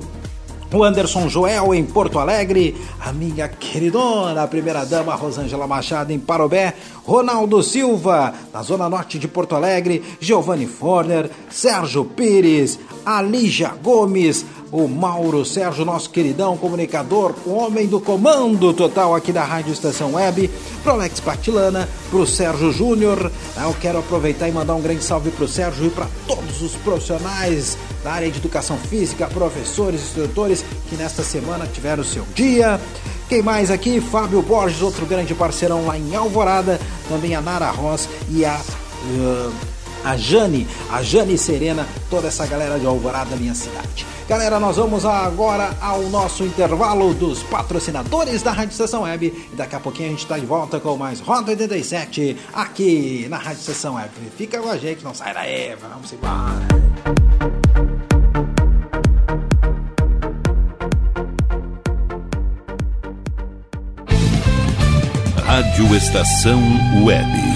o 0.72 0.83
Anderson 0.83 1.29
Joel 1.29 1.74
em 1.74 1.85
Porto 1.85 2.18
Alegre, 2.18 2.76
a 3.00 3.12
minha 3.12 3.48
queridona 3.48 4.46
primeira-dama 4.46 5.14
Rosângela 5.14 5.66
Machado 5.66 6.12
em 6.12 6.18
Parobé, 6.18 6.74
Ronaldo 7.05 7.62
Silva 7.62 8.35
na 8.52 8.62
Zona 8.62 8.88
Norte 8.88 9.18
de 9.18 9.29
Porto 9.29 9.55
Alegre, 9.55 10.02
Giovanni 10.20 10.66
Forner, 10.66 11.31
Sérgio 11.48 12.05
Pires, 12.05 12.79
Alígia 13.05 13.72
Gomes, 13.83 14.44
o 14.72 14.88
Mauro 14.88 15.44
Sérgio, 15.44 15.85
nosso 15.85 16.11
queridão 16.11 16.57
comunicador, 16.57 17.35
o 17.44 17.52
homem 17.52 17.87
do 17.87 18.00
comando 18.00 18.72
total 18.72 19.14
aqui 19.14 19.33
da 19.33 19.44
Rádio 19.44 19.72
Estação 19.72 20.14
Web, 20.14 20.50
pro 20.83 20.92
Alex 20.92 21.20
Patilana, 21.20 21.88
pro 22.11 22.26
Sérgio 22.26 22.72
Júnior. 22.72 23.31
Eu 23.57 23.74
quero 23.81 23.98
aproveitar 23.98 24.48
e 24.48 24.52
mandar 24.52 24.74
um 24.74 24.83
grande 24.83 25.05
salve 25.05 25.31
pro 25.31 25.48
Sérgio 25.48 25.87
e 25.87 25.90
para 25.90 26.09
todos 26.26 26.62
os 26.62 26.72
profissionais 26.76 27.76
da 28.02 28.12
área 28.12 28.31
de 28.31 28.38
educação 28.38 28.77
física, 28.77 29.27
professores, 29.27 30.00
instrutores 30.02 30.64
que 30.88 30.96
nesta 30.96 31.23
semana 31.23 31.67
tiveram 31.67 32.04
seu 32.04 32.25
dia. 32.35 32.81
Quem 33.29 33.42
mais 33.42 33.71
aqui? 33.71 34.00
Fábio 34.00 34.40
Borges, 34.42 34.83
outro 34.83 35.04
grande 35.06 35.35
parceirão 35.35 35.87
lá 35.87 35.98
em 35.98 36.14
Alvorada, 36.14 36.81
também 37.08 37.35
a 37.35 37.40
Nara 37.40 37.71
Ross 37.71 38.08
e 38.31 38.44
a 38.44 38.56
uh, 38.56 39.75
a 40.07 40.17
Jane, 40.17 40.69
a 40.88 41.02
Jane 41.02 41.37
Serena, 41.37 41.85
toda 42.09 42.29
essa 42.29 42.46
galera 42.46 42.79
de 42.79 42.87
Alvorada, 42.87 43.35
minha 43.35 43.54
cidade. 43.54 44.07
Galera, 44.29 44.61
nós 44.61 44.77
vamos 44.77 45.04
agora 45.04 45.77
ao 45.81 46.02
nosso 46.04 46.44
intervalo 46.44 47.13
dos 47.13 47.42
patrocinadores 47.42 48.40
da 48.40 48.52
Rádio 48.52 48.71
Estação 48.71 49.02
Web 49.02 49.27
e 49.52 49.57
daqui 49.57 49.75
a 49.75 49.81
pouquinho 49.81 50.09
a 50.09 50.11
gente 50.13 50.23
está 50.23 50.38
de 50.38 50.46
volta 50.46 50.79
com 50.79 50.96
mais 50.96 51.19
Rota 51.19 51.50
87 51.50 52.37
aqui 52.54 53.27
na 53.29 53.37
Rádio 53.37 53.61
Estação 53.61 53.96
Web. 53.96 54.11
Fica 54.37 54.61
com 54.61 54.69
a 54.69 54.77
gente, 54.77 55.02
não 55.02 55.13
sai 55.13 55.35
daí, 55.35 55.75
vamos 55.75 56.13
embora. 56.13 56.67
Rádio 65.44 65.96
Estação 65.96 66.61
Web. 67.04 67.56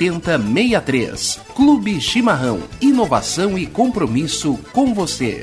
7063. 0.00 1.40
Clube 1.54 2.00
Chimarrão. 2.00 2.62
Inovação 2.80 3.58
e 3.58 3.66
compromisso 3.66 4.58
com 4.72 4.94
você. 4.94 5.42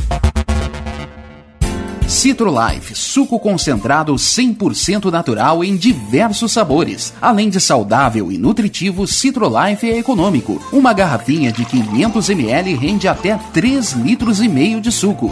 Citrolife, 2.11 2.93
suco 2.93 3.39
concentrado 3.39 4.13
100% 4.13 5.09
natural 5.09 5.63
em 5.63 5.77
diversos 5.77 6.51
sabores. 6.51 7.13
Além 7.21 7.49
de 7.49 7.57
saudável 7.61 8.29
e 8.29 8.37
nutritivo, 8.37 9.07
Citrolife 9.07 9.89
é 9.89 9.97
econômico. 9.97 10.61
Uma 10.73 10.91
garrafinha 10.91 11.53
de 11.53 11.63
500 11.63 12.29
ml 12.29 12.75
rende 12.75 13.07
até 13.07 13.39
3 13.53 13.93
litros 13.93 14.41
e 14.41 14.49
meio 14.49 14.81
de 14.81 14.91
suco. 14.91 15.31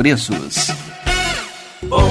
preços. 0.00 0.68
Bom, 1.82 2.10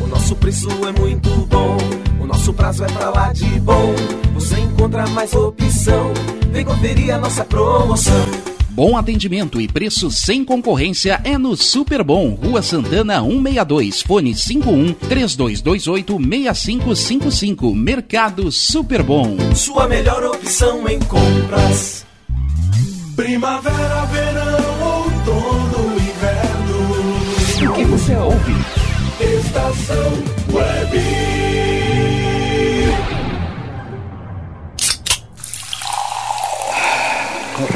o 0.00 0.06
nosso 0.06 0.34
preço 0.36 0.70
é 0.86 0.98
muito 0.98 1.28
bom. 1.44 1.76
O 2.18 2.24
nosso 2.24 2.50
prazo 2.54 2.82
é 2.82 2.86
pra 2.86 3.10
lá 3.10 3.30
de 3.30 3.44
bom. 3.60 3.94
Você 4.32 4.58
encontra 4.58 5.06
mais 5.08 5.34
opção. 5.34 6.14
Vem 6.50 6.64
conferir 6.64 7.14
a 7.14 7.18
nossa 7.18 7.44
promoção. 7.44 8.26
Bom 8.70 8.96
atendimento 8.96 9.60
e 9.60 9.68
preço 9.68 10.10
sem 10.10 10.46
concorrência 10.46 11.20
é 11.24 11.36
no 11.36 11.54
Super 11.54 12.02
Bom, 12.02 12.30
Rua 12.30 12.62
Santana 12.62 13.20
162, 13.20 14.00
fone 14.00 14.34
51 14.34 14.94
3228 14.94 16.18
6555, 16.18 17.74
Mercado 17.74 18.50
Super 18.50 19.02
Bom. 19.02 19.36
Sua 19.54 19.86
melhor 19.86 20.24
opção 20.24 20.88
em 20.88 20.98
compras. 21.00 22.06
Primavera, 23.14 24.06
verão, 24.06 24.75
que 27.76 27.84
você 27.84 28.16
ouve? 28.16 28.54
Estação 29.20 30.12
Web. 30.50 30.98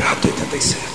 Rato 0.03 0.29
87. 0.29 0.90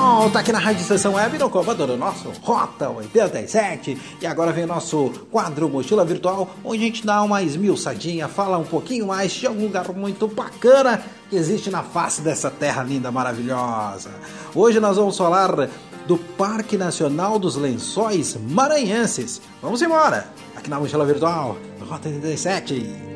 Volta 0.00 0.38
aqui 0.38 0.50
na 0.50 0.58
Rádio 0.58 0.80
Estação 0.80 1.12
Web 1.12 1.36
no 1.36 1.50
comando 1.50 1.86
do 1.86 1.94
nosso 1.94 2.30
Rota 2.40 2.88
87. 2.88 4.16
E 4.18 4.26
agora 4.26 4.50
vem 4.50 4.64
o 4.64 4.66
nosso 4.66 5.10
quadro 5.30 5.68
Mochila 5.68 6.06
Virtual, 6.06 6.48
onde 6.64 6.82
a 6.82 6.86
gente 6.86 7.04
dá 7.04 7.22
uma 7.22 7.42
esmiuçadinha, 7.42 8.26
fala 8.26 8.56
um 8.56 8.64
pouquinho 8.64 9.06
mais 9.06 9.30
de 9.32 9.46
algum 9.46 9.64
lugar 9.64 9.86
muito 9.92 10.26
bacana 10.26 11.02
que 11.28 11.36
existe 11.36 11.68
na 11.68 11.82
face 11.82 12.22
dessa 12.22 12.50
terra 12.50 12.82
linda, 12.82 13.12
maravilhosa. 13.12 14.10
Hoje 14.54 14.80
nós 14.80 14.96
vamos 14.96 15.18
falar 15.18 15.68
do 16.06 16.16
Parque 16.16 16.78
Nacional 16.78 17.38
dos 17.38 17.56
Lençóis 17.56 18.38
Maranhenses. 18.48 19.42
Vamos 19.60 19.82
embora, 19.82 20.32
aqui 20.56 20.70
na 20.70 20.80
Mochila 20.80 21.04
Virtual, 21.04 21.58
Rota 21.86 22.08
87. 22.08 23.09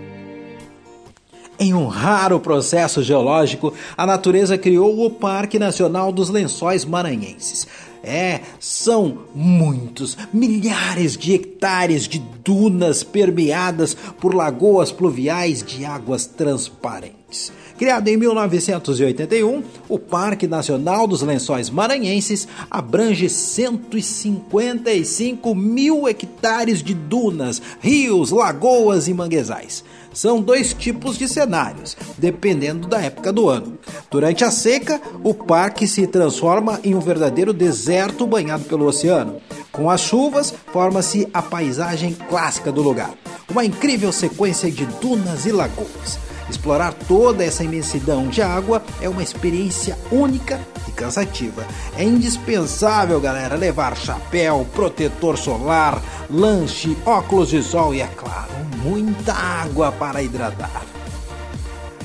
Em 1.59 1.73
um 1.73 1.87
raro 1.87 2.41
processo 2.41 3.01
geológico, 3.01 3.73
a 3.97 4.05
natureza 4.05 4.59
criou 4.59 5.07
o 5.07 5.11
Parque 5.11 5.57
Nacional 5.59 6.11
dos 6.11 6.29
Lençóis 6.29 6.85
Maranhenses. 6.85 7.67
É, 8.03 8.41
são 8.61 9.21
muitos, 9.35 10.19
milhares 10.33 11.17
de 11.17 11.33
hectares 11.33 12.09
de 12.09 12.19
dunas 12.45 13.03
permeadas 13.03 13.97
por 14.21 14.35
lagoas 14.35 14.93
pluviais 14.93 15.63
de 15.63 15.87
águas 15.87 16.27
transparentes. 16.27 17.51
Criado 17.79 18.09
em 18.09 18.17
1981, 18.17 19.63
o 19.89 19.99
Parque 19.99 20.47
Nacional 20.47 21.07
dos 21.07 21.23
Lençóis 21.23 21.71
Maranhenses 21.71 22.47
abrange 22.71 23.31
155 23.31 25.55
mil 25.55 26.09
hectares 26.09 26.83
de 26.83 26.95
dunas, 26.95 27.61
rios, 27.81 28.31
lagoas 28.31 29.09
e 29.09 29.15
manguezais. 29.15 29.83
São 30.15 30.41
dois 30.41 30.73
tipos 30.73 31.19
de 31.19 31.29
cenários, 31.29 31.97
dependendo 32.17 32.87
da 32.87 33.01
época 33.01 33.33
do 33.33 33.49
ano. 33.49 33.77
Durante 34.11 34.45
a 34.45 34.51
seca, 34.51 35.01
o 35.25 35.35
parque 35.35 35.89
se 35.89 36.07
transforma 36.07 36.79
em 36.85 36.95
um 36.95 37.01
verdadeiro 37.01 37.53
deserto 37.53 38.27
banhado 38.27 38.65
pelo 38.65 38.87
oceano. 38.87 39.41
Com 39.73 39.91
as 39.91 40.01
chuvas, 40.01 40.55
forma-se 40.73 41.29
a 41.35 41.43
paisagem 41.43 42.15
clássica 42.29 42.71
do 42.71 42.81
lugar. 42.81 43.13
Uma 43.51 43.65
incrível 43.65 44.13
sequência 44.13 44.71
de 44.71 44.87
dunas 44.87 45.47
e 45.47 45.53
lagoas. 45.53 46.19
Explorar 46.49 46.93
toda 46.93 47.45
essa 47.45 47.65
imensidão 47.65 48.29
de 48.29 48.43
água 48.43 48.83
é 49.01 49.09
uma 49.09 49.23
experiência 49.23 49.99
única 50.11 50.61
e 50.87 50.93
cansativa. 50.93 51.65
É 51.97 52.05
indispensável, 52.05 53.21
galera, 53.21 53.57
levar 53.57 53.97
chapéu, 53.97 54.67
protetor 54.75 55.39
solar, 55.39 56.03
lanche, 56.31 56.97
óculos 57.07 57.49
de 57.49 57.63
sol 57.63 57.95
e, 57.95 58.01
é 58.01 58.07
claro, 58.07 58.53
muita 58.83 59.33
água 59.33 59.91
para 59.93 60.23
hidratar. 60.23 60.83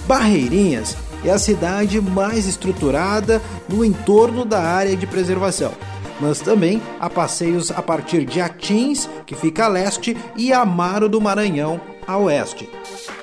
Barreirinhas 0.07 0.97
é 1.23 1.29
a 1.29 1.37
cidade 1.37 1.99
mais 1.99 2.47
estruturada 2.47 3.41
no 3.67 3.83
entorno 3.83 4.45
da 4.45 4.61
área 4.61 4.95
de 4.95 5.05
preservação. 5.05 5.71
Mas 6.19 6.39
também 6.41 6.81
há 6.99 7.09
passeios 7.09 7.71
a 7.71 7.81
partir 7.81 8.25
de 8.25 8.41
Atins, 8.41 9.07
que 9.25 9.35
fica 9.35 9.65
a 9.65 9.67
leste, 9.69 10.17
e 10.35 10.51
Amaro 10.51 11.07
do 11.07 11.21
Maranhão, 11.21 11.79
a 12.09 12.17
oeste. 12.17 12.67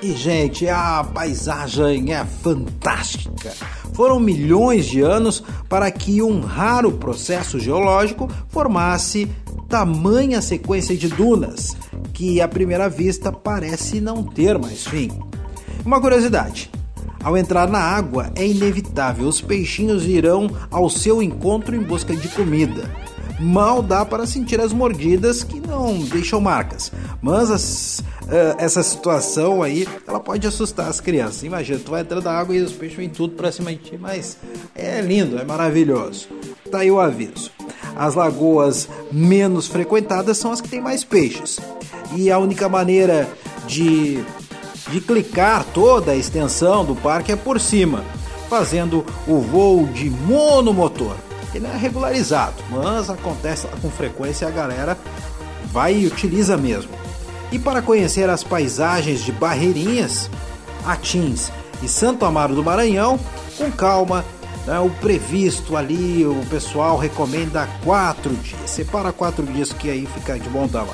E, 0.01 0.13
gente, 0.13 0.65
a 0.69 1.03
paisagem 1.03 2.13
é 2.13 2.23
fantástica. 2.23 3.51
Foram 3.93 4.17
milhões 4.17 4.85
de 4.85 5.01
anos 5.01 5.43
para 5.67 5.91
que 5.91 6.21
um 6.21 6.39
raro 6.39 6.93
processo 6.93 7.59
geológico 7.59 8.29
formasse 8.47 9.27
tamanha 9.67 10.41
sequência 10.41 10.95
de 10.95 11.09
dunas, 11.09 11.75
que 12.13 12.39
à 12.39 12.47
primeira 12.47 12.87
vista 12.87 13.29
parece 13.29 13.99
não 13.99 14.23
ter 14.23 14.57
mais 14.57 14.87
fim. 14.87 15.11
Uma 15.85 15.99
curiosidade: 15.99 16.71
ao 17.21 17.35
entrar 17.35 17.67
na 17.67 17.79
água, 17.79 18.31
é 18.35 18.47
inevitável, 18.47 19.27
os 19.27 19.41
peixinhos 19.41 20.05
irão 20.05 20.49
ao 20.71 20.89
seu 20.89 21.21
encontro 21.21 21.75
em 21.75 21.83
busca 21.83 22.15
de 22.15 22.29
comida. 22.29 22.89
Mal 23.39 23.83
dá 23.83 24.03
para 24.03 24.25
sentir 24.25 24.59
as 24.59 24.73
mordidas 24.73 25.43
que 25.43 25.59
não 25.59 25.99
deixam 25.99 26.41
marcas, 26.41 26.91
mas 27.21 27.51
as, 27.51 27.99
uh, 28.23 28.55
essa 28.57 28.81
situação 28.81 29.61
aí 29.61 29.87
ela 30.07 30.19
pode 30.19 30.47
assustar 30.47 30.87
as 30.87 30.99
crianças. 30.99 31.43
Imagina, 31.43 31.79
tu 31.83 31.91
vai 31.91 32.01
entrar 32.01 32.21
na 32.21 32.31
água 32.31 32.55
e 32.55 32.61
os 32.61 32.71
peixes 32.71 32.97
vêm 32.97 33.09
tudo 33.09 33.35
para 33.35 33.51
cima 33.51 33.71
de 33.71 33.77
ti, 33.77 33.97
mas 33.97 34.37
é 34.73 35.01
lindo, 35.01 35.37
é 35.37 35.43
maravilhoso. 35.43 36.27
Tá 36.71 36.79
aí 36.79 36.89
o 36.89 36.99
aviso. 36.99 37.51
As 37.95 38.15
lagoas 38.15 38.89
menos 39.11 39.67
frequentadas 39.67 40.37
são 40.37 40.51
as 40.51 40.59
que 40.59 40.69
têm 40.69 40.81
mais 40.81 41.03
peixes. 41.03 41.59
E 42.15 42.31
a 42.31 42.39
única 42.39 42.67
maneira 42.67 43.27
de, 43.67 44.23
de 44.89 44.99
clicar 44.99 45.63
toda 45.73 46.11
a 46.11 46.15
extensão 46.15 46.83
do 46.83 46.95
parque 46.95 47.31
é 47.31 47.35
por 47.35 47.59
cima, 47.59 48.03
fazendo 48.49 49.05
o 49.27 49.39
voo 49.39 49.85
de 49.87 50.09
monomotor. 50.09 51.26
Ele 51.53 51.65
é 51.65 51.75
regularizado, 51.75 52.55
mas 52.69 53.09
acontece 53.09 53.67
com 53.81 53.89
frequência 53.89 54.45
e 54.45 54.47
a 54.47 54.51
galera 54.51 54.97
vai 55.71 55.95
e 55.95 56.07
utiliza 56.07 56.57
mesmo. 56.57 56.91
E 57.51 57.57
para 57.57 57.81
conhecer 57.81 58.29
as 58.29 58.43
paisagens 58.43 59.23
de 59.23 59.31
Barreirinhas, 59.31 60.29
Atins 60.85 61.49
e 61.81 61.87
Santo 61.87 62.25
Amaro 62.25 62.55
do 62.55 62.63
Maranhão, 62.63 63.19
com 63.57 63.71
calma, 63.71 64.25
né, 64.65 64.79
o 64.79 64.89
previsto 64.89 65.77
ali, 65.77 66.25
o 66.25 66.45
pessoal 66.49 66.97
recomenda 66.97 67.67
quatro 67.83 68.35
dias. 68.35 68.69
Separa 68.69 69.13
quatro 69.13 69.45
dias 69.45 69.71
que 69.71 69.89
aí 69.89 70.05
fica 70.05 70.37
de 70.37 70.49
bom 70.49 70.67
tamanho. 70.67 70.91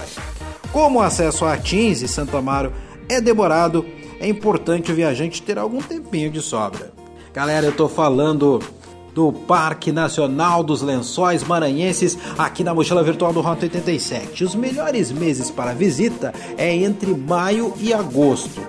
Como 0.72 0.99
o 0.99 1.01
acesso 1.01 1.45
a 1.45 1.54
Atins 1.54 2.01
e 2.01 2.08
Santo 2.08 2.38
Amaro 2.38 2.72
é 3.10 3.20
demorado, 3.20 3.86
é 4.20 4.28
importante 4.28 4.91
o 4.91 4.95
viajante 4.95 5.41
ter 5.41 5.58
algum 5.58 5.82
tempinho 5.82 6.30
de 6.30 6.41
sobra. 6.41 6.93
Galera, 7.34 7.66
eu 7.66 7.72
tô 7.72 7.89
falando 7.89 8.60
do 9.14 9.32
Parque 9.32 9.91
Nacional 9.91 10.64
dos 10.64 10.82
Lençóis 10.82 11.43
Maranhenses 11.43 12.18
aqui 12.38 12.64
na 12.64 12.74
mochila 12.74 13.03
virtual 13.03 13.32
do 13.32 13.41
Rota 13.41 13.64
87. 13.64 14.43
Os 14.43 14.55
melhores 14.55 15.11
meses 15.11 15.51
para 15.51 15.74
visita 15.74 16.34
é 16.57 16.74
entre 16.76 17.14
maio 17.14 17.74
e 17.80 17.93
agosto. 17.93 18.61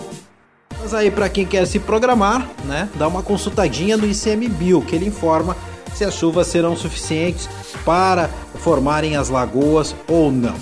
Mas 0.80 0.92
aí 0.92 1.11
para 1.11 1.28
quem 1.28 1.47
quer 1.47 1.66
se 1.66 1.78
programar, 1.78 2.47
né, 2.64 2.88
dá 2.97 3.09
uma 3.09 3.22
consultadinha 3.22 3.97
no 3.97 4.07
ICMBio, 4.07 4.82
que 4.82 4.95
ele 4.95 5.07
informa 5.07 5.57
se 5.95 6.05
as 6.05 6.14
chuvas 6.14 6.47
serão 6.49 6.76
suficientes 6.76 7.49
para 7.84 8.28
formarem 8.57 9.16
as 9.16 9.28
lagoas 9.28 9.95
ou 10.09 10.30
não. 10.30 10.55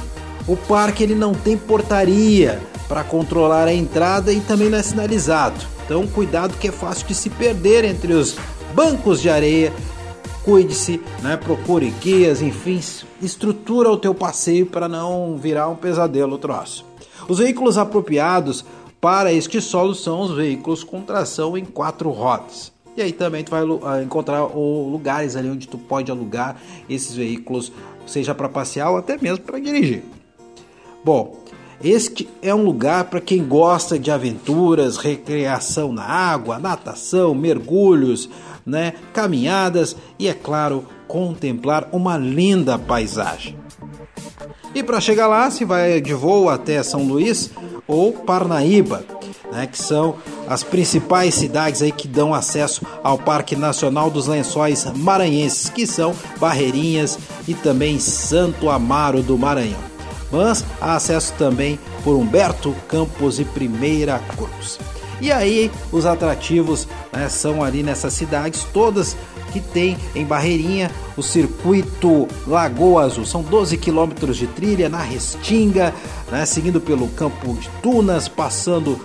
O 0.47 0.57
parque 0.57 1.03
ele 1.03 1.15
não 1.15 1.33
tem 1.33 1.57
portaria 1.57 2.61
para 2.89 3.03
controlar 3.03 3.67
a 3.67 3.75
entrada 3.75 4.33
e 4.33 4.41
também 4.41 4.69
não 4.69 4.79
é 4.79 4.83
sinalizado. 4.83 5.57
Então 5.85 6.07
cuidado 6.07 6.57
que 6.59 6.69
é 6.69 6.73
fácil 6.73 7.07
de 7.07 7.15
se 7.15 7.31
perder 7.31 7.85
entre 7.85 8.13
os 8.13 8.37
bancos 8.75 9.21
de 9.21 9.31
areia. 9.31 9.73
Cuide-se, 10.45 11.01
né? 11.23 11.37
procure 11.37 11.91
guias, 12.01 12.43
enfim, 12.43 12.81
estrutura 13.21 13.89
o 13.91 13.97
teu 13.97 14.13
passeio 14.13 14.67
para 14.67 14.89
não 14.89 15.37
virar 15.37 15.69
um 15.69 15.77
pesadelo 15.77 16.37
troço. 16.37 16.85
Os 17.29 17.39
veículos 17.39 17.79
apropriados 17.79 18.65
para 19.01 19.33
este 19.33 19.61
solo 19.61 19.95
são 19.95 20.21
os 20.21 20.33
veículos 20.33 20.83
com 20.83 21.01
tração 21.01 21.57
em 21.57 21.65
quatro 21.65 22.11
rodas. 22.11 22.73
E 22.97 23.03
aí 23.03 23.13
também 23.13 23.43
tu 23.43 23.51
vai 23.51 23.63
ah, 23.85 24.03
encontrar 24.03 24.45
lugares 24.45 25.37
ali 25.37 25.49
onde 25.49 25.67
tu 25.67 25.79
pode 25.79 26.11
alugar 26.11 26.57
esses 26.89 27.15
veículos, 27.15 27.73
seja 28.07 28.35
para 28.35 28.49
passear 28.49 28.91
ou 28.91 28.97
até 28.97 29.17
mesmo 29.17 29.45
para 29.45 29.59
dirigir. 29.59 30.03
Bom, 31.05 31.37
este 31.83 32.29
é 32.41 32.55
um 32.55 32.63
lugar 32.63 33.05
para 33.05 33.21
quem 33.21 33.45
gosta 33.45 33.99
de 33.99 34.11
aventuras, 34.11 34.99
recreação 34.99 35.93
na 35.93 36.05
água, 36.05 36.61
natação, 36.61 37.35
mergulhos, 37.35 38.29
né, 38.65 38.95
caminhadas 39.13 39.97
e, 40.19 40.29
é 40.29 40.35
claro, 40.35 40.87
contemplar 41.07 41.89
uma 41.93 42.17
linda 42.17 42.79
paisagem. 42.79 43.57
E 44.75 44.83
para 44.83 45.01
chegar 45.01 45.27
lá, 45.27 45.51
se 45.51 45.65
vai 45.65 46.01
de 46.01 46.15
voo 46.15 46.49
até 46.49 46.83
São 46.83 47.03
Luís 47.03 47.51
ou 47.87 48.13
Parnaíba, 48.13 49.05
né, 49.53 49.67
que 49.67 49.79
são 49.79 50.17
as 50.49 50.63
principais 50.63 51.35
cidades 51.35 51.83
aí 51.83 51.93
que 51.93 52.09
dão 52.09 52.33
acesso 52.33 52.81
ao 53.03 53.19
Parque 53.19 53.55
Nacional 53.55 54.11
dos 54.11 54.27
Lençóis 54.27 54.87
Maranhenses, 54.97 55.69
que 55.69 55.87
são 55.87 56.15
Barreirinhas 56.39 57.19
e 57.47 57.55
também 57.55 57.99
Santo 57.99 58.71
Amaro 58.71 59.23
do 59.23 59.37
Maranhão. 59.37 59.81
Mas 60.31 60.65
há 60.81 60.97
acesso 60.97 61.35
também 61.37 61.79
por 62.03 62.17
Humberto 62.17 62.75
Campos 62.89 63.39
e 63.39 63.45
Primeira 63.45 64.19
Cruz. 64.37 64.79
E 65.23 65.31
aí 65.31 65.71
os 65.93 66.05
atrativos 66.05 66.89
né, 67.13 67.29
são 67.29 67.63
ali 67.63 67.85
nessas 67.85 68.13
cidades 68.13 68.67
todas 68.73 69.17
que 69.53 69.61
tem 69.61 69.97
em 70.17 70.25
Barreirinha 70.25 70.91
o 71.17 71.23
circuito 71.23 72.27
Lagoa 72.45 73.05
Azul. 73.05 73.25
São 73.25 73.41
12 73.41 73.77
quilômetros 73.77 74.37
de 74.37 74.49
trilha 74.49 74.89
na 74.89 75.01
Restinga, 75.01 75.95
né, 76.29 76.45
seguindo 76.45 76.81
pelo 76.81 77.07
Campo 77.07 77.55
de 77.55 77.71
Tunas, 77.81 78.27
passando 78.27 78.99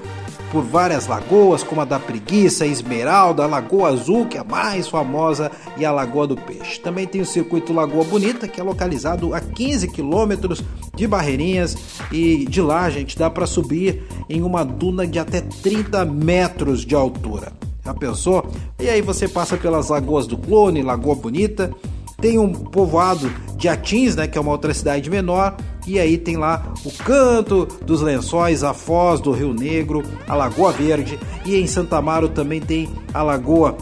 por 0.52 0.64
várias 0.64 1.08
lagoas, 1.08 1.64
como 1.64 1.82
a 1.82 1.86
da 1.86 2.00
Preguiça, 2.00 2.64
a 2.64 2.68
Esmeralda, 2.68 3.44
a 3.44 3.48
Lagoa 3.48 3.90
Azul, 3.90 4.26
que 4.26 4.38
é 4.38 4.42
a 4.42 4.44
mais 4.44 4.88
famosa, 4.88 5.52
e 5.78 5.86
a 5.86 5.92
Lagoa 5.92 6.28
do 6.28 6.36
Peixe. 6.36 6.80
Também 6.80 7.06
tem 7.06 7.22
o 7.22 7.26
circuito 7.26 7.74
Lagoa 7.74 8.04
Bonita, 8.04 8.48
que 8.48 8.60
é 8.60 8.64
localizado 8.64 9.34
a 9.34 9.40
15 9.40 9.88
quilômetros 9.90 10.64
de 10.96 11.08
Barreirinhas, 11.08 11.76
e 12.12 12.46
de 12.46 12.62
lá 12.62 12.90
gente 12.90 13.18
dá 13.18 13.30
para 13.30 13.46
subir 13.46 14.04
em 14.30 14.42
uma 14.42 14.64
duna 14.64 15.06
de 15.06 15.20
até 15.20 15.42
30 15.42 16.06
metros 16.06 16.86
de 16.86 16.96
altura. 16.96 17.52
Já 17.84 17.94
pensou? 17.94 18.46
E 18.80 18.90
aí 18.90 19.02
você 19.02 19.28
passa 19.28 19.56
pelas 19.56 19.90
lagoas 19.90 20.28
do 20.28 20.38
Clone, 20.38 20.82
Lagoa 20.82 21.16
Bonita, 21.16 21.72
tem 22.20 22.40
um 22.40 22.52
povoado 22.52 23.32
de 23.56 23.70
Atins, 23.70 24.16
né, 24.16 24.28
que 24.28 24.38
é 24.38 24.42
uma 24.42 24.52
outra 24.52 24.74
cidade 24.74 25.10
menor, 25.10 25.56
e 25.88 26.00
aí 26.00 26.18
tem 26.18 26.36
lá 26.36 26.74
o 26.84 26.92
Canto 26.92 27.66
dos 27.86 28.02
Lençóis, 28.02 28.64
a 28.64 28.74
Foz 28.74 29.22
do 29.22 29.32
Rio 29.32 29.54
Negro, 29.54 30.04
a 30.28 30.36
Lagoa 30.36 30.72
Verde, 30.72 31.18
e 31.46 31.56
em 31.56 31.66
Santa 31.66 31.98
Amaro 31.98 32.28
também 32.28 32.60
tem 32.60 32.90
a 33.14 33.24
Lagoa 33.24 33.78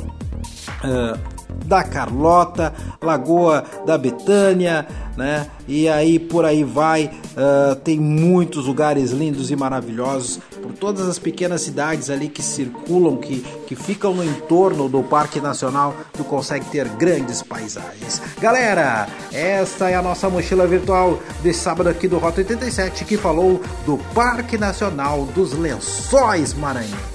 uh, 0.84 1.35
da 1.66 1.84
Carlota, 1.84 2.74
Lagoa 3.02 3.64
da 3.86 3.98
Betânia, 3.98 4.88
né? 5.18 5.48
E 5.68 5.88
aí 5.88 6.20
por 6.20 6.46
aí 6.46 6.64
vai, 6.64 7.06
uh, 7.06 7.76
tem 7.76 8.00
muitos 8.00 8.68
lugares 8.68 9.12
lindos 9.12 9.50
e 9.50 9.56
maravilhosos 9.56 10.40
por 10.62 10.74
todas 10.74 11.08
as 11.08 11.18
pequenas 11.18 11.62
cidades 11.62 12.10
ali 12.10 12.28
que 12.28 12.42
circulam, 12.42 13.18
que, 13.18 13.40
que 13.68 13.76
ficam 13.76 14.14
no 14.14 14.24
entorno 14.24 14.88
do 14.88 15.02
Parque 15.04 15.40
Nacional, 15.40 15.96
tu 16.14 16.24
consegue 16.24 16.66
ter 16.66 16.88
grandes 16.90 17.42
paisagens. 17.42 18.22
Galera, 18.40 19.08
esta 19.32 19.90
é 19.90 19.96
a 19.96 20.02
nossa 20.02 20.30
mochila 20.30 20.68
virtual 20.68 21.20
de 21.42 21.54
sábado 21.54 21.90
aqui 21.90 22.08
do 22.08 22.18
Rota 22.18 22.42
87 22.42 23.06
que 23.06 23.18
falou 23.18 23.62
do 23.86 23.98
Parque 24.14 24.58
Nacional 24.58 25.26
dos 25.34 25.54
Lençóis 25.54 26.54
Maranhenses 26.54 27.15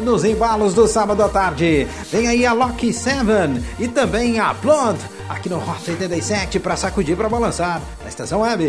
nos 0.00 0.24
embalos 0.24 0.74
do 0.74 0.86
sábado 0.86 1.22
à 1.22 1.28
tarde. 1.28 1.86
Vem 2.10 2.28
aí 2.28 2.46
a 2.46 2.52
Loki 2.52 2.92
7 2.92 3.24
e 3.78 3.88
também 3.88 4.40
a 4.40 4.54
Blonde 4.54 5.00
aqui 5.28 5.48
no 5.48 5.58
Rota 5.58 5.90
87 5.90 6.58
para 6.60 6.76
sacudir 6.76 7.16
para 7.16 7.28
balançar 7.28 7.80
na 8.02 8.08
estação 8.08 8.40
web. 8.40 8.68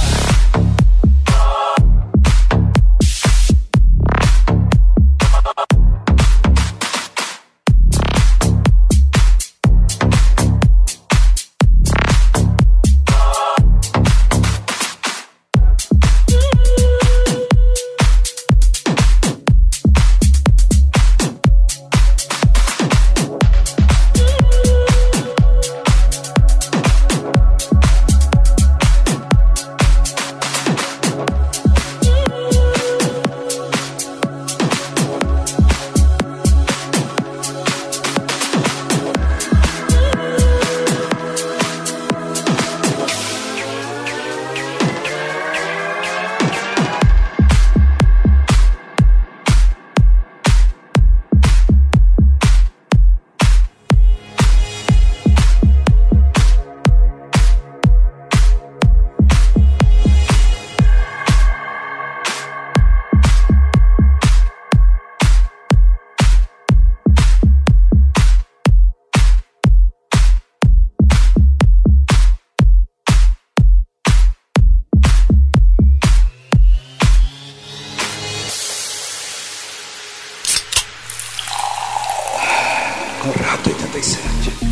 Conrado 83.21 83.69
87. 83.69 84.70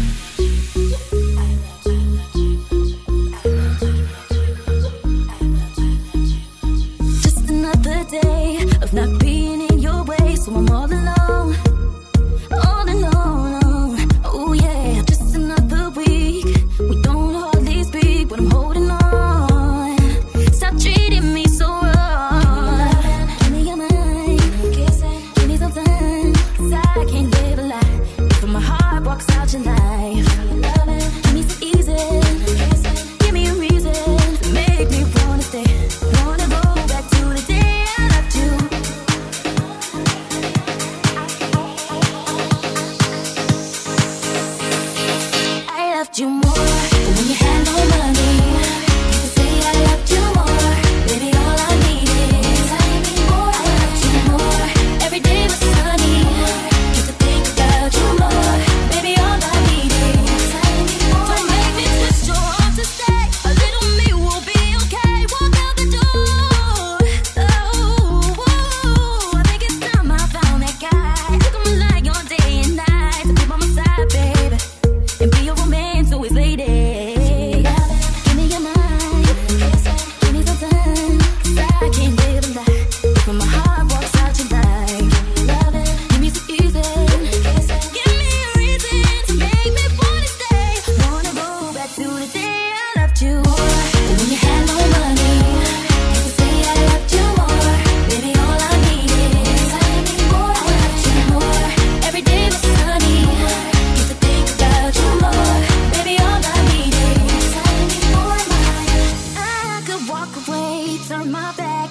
turn 111.07 111.31
my 111.31 111.53
back, 111.55 111.89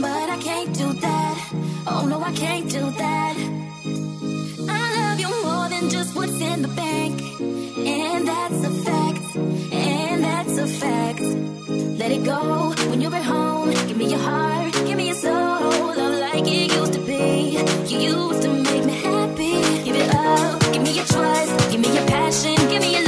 but 0.00 0.30
I 0.30 0.38
can't 0.38 0.72
do 0.74 0.92
that. 0.92 1.52
Oh 1.86 2.06
no, 2.06 2.20
I 2.22 2.32
can't 2.32 2.68
do 2.70 2.90
that. 2.90 3.36
I 4.68 4.82
love 4.98 5.20
you 5.20 5.30
more 5.44 5.68
than 5.68 5.90
just 5.90 6.14
what's 6.14 6.40
in 6.40 6.62
the 6.62 6.68
bank, 6.68 7.20
and 7.40 8.26
that's 8.26 8.64
a 8.64 8.70
fact, 8.86 9.36
and 9.72 10.24
that's 10.24 10.58
a 10.58 10.66
fact. 10.66 11.20
Let 12.00 12.10
it 12.12 12.24
go 12.24 12.72
when 12.90 13.00
you're 13.00 13.14
at 13.14 13.24
home. 13.24 13.70
Give 13.88 13.96
me 13.96 14.06
your 14.10 14.20
heart, 14.20 14.72
give 14.86 14.96
me 14.96 15.06
your 15.06 15.16
soul. 15.16 15.32
I'm 15.32 16.20
like 16.20 16.46
it 16.46 16.72
used 16.72 16.92
to 16.94 17.00
be. 17.00 17.58
You 17.92 17.98
used 18.00 18.42
to 18.42 18.48
make 18.48 18.84
me 18.84 18.92
happy. 18.92 19.84
Give 19.84 19.96
it 19.96 20.14
up, 20.14 20.60
give 20.72 20.82
me 20.82 20.92
your 20.92 21.04
trust, 21.06 21.70
give 21.70 21.80
me 21.80 21.92
your 21.92 22.06
passion, 22.06 22.56
give 22.70 22.82
me 22.82 22.98
your. 22.98 23.07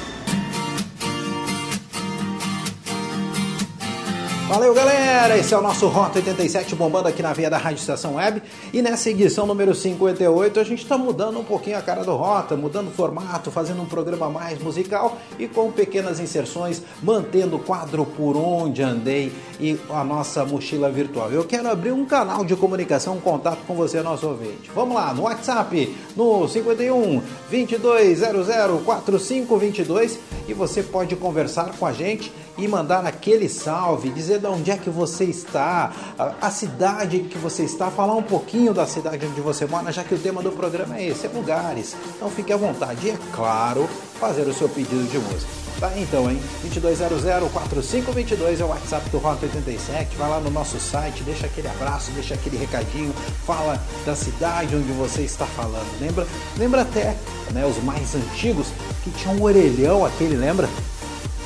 Valeu, 4.51 4.73
galera! 4.73 5.37
Esse 5.37 5.53
é 5.53 5.57
o 5.57 5.61
nosso 5.61 5.87
Rota 5.87 6.19
87 6.19 6.75
bombando 6.75 7.07
aqui 7.07 7.23
na 7.23 7.31
via 7.31 7.49
da 7.49 7.57
Rádio 7.57 7.79
Estação 7.79 8.15
Web. 8.15 8.43
E 8.73 8.81
nessa 8.81 9.09
edição 9.09 9.45
número 9.45 9.73
58, 9.73 10.59
a 10.59 10.63
gente 10.65 10.83
está 10.83 10.97
mudando 10.97 11.39
um 11.39 11.43
pouquinho 11.45 11.77
a 11.77 11.81
cara 11.81 12.03
do 12.03 12.13
Rota, 12.17 12.57
mudando 12.57 12.89
o 12.89 12.91
formato, 12.91 13.49
fazendo 13.49 13.81
um 13.81 13.85
programa 13.85 14.29
mais 14.29 14.61
musical 14.61 15.17
e 15.39 15.47
com 15.47 15.71
pequenas 15.71 16.19
inserções, 16.19 16.81
mantendo 17.01 17.55
o 17.55 17.59
quadro 17.59 18.05
Por 18.05 18.35
Onde 18.35 18.83
Andei 18.83 19.31
e 19.57 19.79
a 19.89 20.03
nossa 20.03 20.43
mochila 20.43 20.91
virtual. 20.91 21.31
Eu 21.31 21.45
quero 21.45 21.69
abrir 21.69 21.93
um 21.93 22.03
canal 22.03 22.43
de 22.43 22.53
comunicação, 22.57 23.15
um 23.15 23.21
contato 23.21 23.59
com 23.65 23.73
você, 23.73 24.01
nosso 24.01 24.27
ouvinte. 24.27 24.69
Vamos 24.75 24.95
lá, 24.95 25.13
no 25.13 25.21
WhatsApp, 25.21 25.95
no 26.13 26.45
51 26.45 27.21
2200 27.49 28.83
4522 28.83 30.19
e 30.45 30.53
você 30.53 30.83
pode 30.83 31.15
conversar 31.15 31.71
com 31.77 31.85
a 31.85 31.93
gente 31.93 32.33
e 32.61 32.67
mandar 32.67 33.05
aquele 33.05 33.49
salve, 33.49 34.09
dizer 34.09 34.39
de 34.39 34.45
onde 34.45 34.69
é 34.69 34.77
que 34.77 34.89
você 34.89 35.25
está, 35.25 35.91
a, 36.39 36.51
cidade 36.51 37.21
que 37.21 37.37
você 37.37 37.63
está, 37.63 37.89
falar 37.89 38.15
um 38.15 38.21
pouquinho 38.21 38.71
da 38.71 38.85
cidade 38.85 39.25
onde 39.25 39.41
você 39.41 39.65
mora, 39.65 39.91
já 39.91 40.03
que 40.03 40.13
o 40.13 40.19
tema 40.19 40.43
do 40.43 40.51
programa 40.51 40.97
é 40.97 41.07
esse, 41.07 41.25
é 41.25 41.29
lugares. 41.29 41.95
Então 42.15 42.29
fique 42.29 42.53
à 42.53 42.57
vontade 42.57 43.07
e, 43.07 43.09
é 43.09 43.17
claro, 43.33 43.89
fazer 44.19 44.43
o 44.47 44.53
seu 44.53 44.69
pedido 44.69 45.09
de 45.09 45.17
música. 45.17 45.51
Tá 45.79 45.91
então, 45.97 46.29
hein? 46.29 46.39
2200-4522 46.69 48.59
é 48.59 48.63
o 48.63 48.67
WhatsApp 48.67 49.09
do 49.09 49.17
Rota 49.17 49.47
87. 49.47 50.15
Vai 50.15 50.29
lá 50.29 50.39
no 50.39 50.51
nosso 50.51 50.79
site, 50.79 51.23
deixa 51.23 51.47
aquele 51.47 51.67
abraço, 51.67 52.11
deixa 52.11 52.35
aquele 52.35 52.57
recadinho, 52.57 53.11
fala 53.47 53.81
da 54.05 54.15
cidade 54.15 54.75
onde 54.75 54.91
você 54.91 55.23
está 55.23 55.47
falando. 55.47 55.99
Lembra, 55.99 56.27
lembra 56.55 56.81
até 56.83 57.17
né, 57.51 57.65
os 57.65 57.83
mais 57.83 58.13
antigos 58.13 58.67
que 59.03 59.09
tinham 59.09 59.37
um 59.37 59.41
orelhão 59.41 60.05
aquele, 60.05 60.35
lembra? 60.35 60.69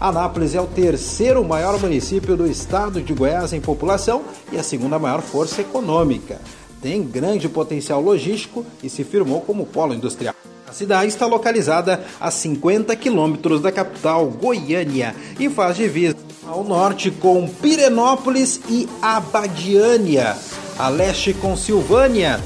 Anápolis 0.00 0.54
é 0.54 0.60
o 0.60 0.68
terceiro 0.68 1.44
maior 1.44 1.80
município 1.80 2.36
do 2.36 2.46
estado 2.46 3.02
de 3.02 3.12
Goiás 3.12 3.52
em 3.52 3.60
população 3.60 4.22
e 4.52 4.56
a 4.56 4.62
segunda 4.62 5.00
maior 5.00 5.20
força 5.20 5.62
econômica. 5.62 6.40
Tem 6.80 7.02
grande 7.02 7.48
potencial 7.48 8.00
logístico 8.00 8.64
e 8.84 8.88
se 8.88 9.02
firmou 9.02 9.40
como 9.40 9.66
polo 9.66 9.94
industrial. 9.94 10.36
A 10.68 10.72
cidade 10.72 11.08
está 11.08 11.26
localizada 11.26 12.04
a 12.20 12.30
50 12.30 12.94
quilômetros 12.94 13.60
da 13.60 13.72
capital, 13.72 14.26
Goiânia, 14.26 15.12
e 15.40 15.50
faz 15.50 15.76
divisa 15.76 16.28
ao 16.48 16.64
norte 16.64 17.10
com 17.10 17.46
Pirenópolis 17.46 18.58
e 18.70 18.88
Abadiânia, 19.02 20.34
a 20.78 20.88
leste 20.88 21.34
com 21.34 21.54
Silvânia, 21.54 22.40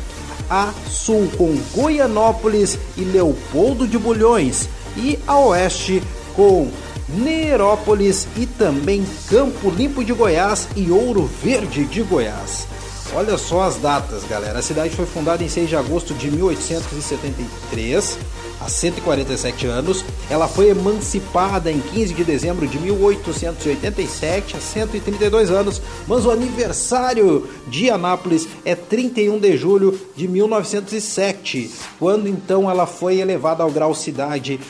a 0.50 0.72
sul 0.90 1.30
com 1.38 1.56
Goianópolis 1.72 2.76
e 2.96 3.02
Leopoldo 3.02 3.86
de 3.86 3.96
Bulhões, 3.96 4.68
e 4.96 5.18
a 5.24 5.38
oeste 5.38 6.02
com 6.34 6.68
Nerópolis 7.08 8.26
e 8.36 8.44
também 8.44 9.06
Campo 9.28 9.70
Limpo 9.70 10.04
de 10.04 10.12
Goiás 10.12 10.68
e 10.74 10.90
Ouro 10.90 11.30
Verde 11.40 11.84
de 11.84 12.02
Goiás. 12.02 12.66
Olha 13.14 13.38
só 13.38 13.62
as 13.62 13.76
datas, 13.76 14.24
galera. 14.24 14.58
A 14.58 14.62
cidade 14.62 14.96
foi 14.96 15.06
fundada 15.06 15.44
em 15.44 15.48
6 15.48 15.68
de 15.68 15.76
agosto 15.76 16.12
de 16.14 16.30
1873, 16.30 18.18
há 18.64 18.68
147 18.68 19.66
anos. 19.66 20.04
Ela 20.30 20.46
foi 20.46 20.68
emancipada 20.68 21.70
em 21.70 21.80
15 21.80 22.14
de 22.14 22.24
dezembro 22.24 22.66
de 22.66 22.78
1887, 22.78 24.56
há 24.56 24.60
132 24.60 25.50
anos. 25.50 25.82
Mas 26.06 26.24
o 26.24 26.30
aniversário 26.30 27.48
de 27.66 27.90
Anápolis 27.90 28.48
é 28.64 28.74
31 28.74 29.38
de 29.38 29.56
julho 29.56 29.98
de 30.16 30.28
1907, 30.28 31.70
quando 31.98 32.28
então 32.28 32.70
ela 32.70 32.86
foi 32.86 33.18
elevada 33.18 33.62
ao 33.62 33.70
grau 33.70 33.94
cidade 33.94 34.60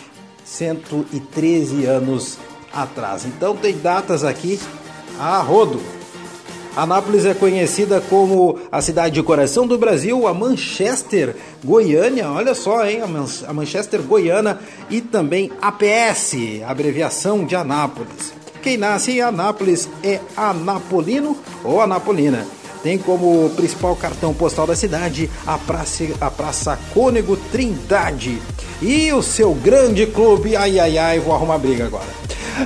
113 0.45 1.85
anos 1.85 2.39
atrás. 2.73 3.25
Então 3.25 3.57
tem 3.57 3.77
datas 3.77 4.25
aqui 4.25 4.59
a 5.19 5.39
rodo. 5.39 5.81
Anápolis 6.75 7.27
é 7.27 7.35
conhecida 7.35 8.01
como 8.01 8.59
a 8.71 8.81
cidade 8.81 9.15
de 9.15 9.23
coração 9.23 9.67
do 9.67 9.77
Brasil, 9.77 10.27
a 10.27 10.33
Manchester 10.33 11.37
Goiânia, 11.63 12.31
olha 12.31 12.55
só, 12.55 12.87
hein? 12.87 13.01
A 13.47 13.53
Manchester 13.53 14.01
Goiana 14.01 14.59
e 14.89 15.03
também 15.03 15.53
APS, 15.61 16.35
abreviação 16.67 17.45
de 17.45 17.55
Anápolis. 17.55 18.33
Quem 18.63 18.79
nasce 18.79 19.13
em 19.13 19.21
Anápolis 19.21 19.87
é 20.03 20.19
anapolino 20.35 21.37
ou 21.63 21.83
anapolina. 21.83 22.47
Tem 22.83 22.97
como 22.97 23.51
principal 23.51 23.95
cartão 23.95 24.33
postal 24.33 24.67
da 24.67 24.75
cidade 24.75 25.29
a 25.47 25.59
Praça, 25.59 26.05
a 26.21 26.31
praça 26.31 26.79
Cônego 26.95 27.37
Trindade. 27.37 28.41
E 28.81 29.13
o 29.13 29.23
seu 29.23 29.53
grande 29.55 30.07
clube, 30.07 30.57
ai 30.57 30.79
ai 30.79 30.97
ai, 30.97 31.21
vou 31.21 31.35
arrumar 31.35 31.59
briga 31.59 31.85
agora. 31.85 32.09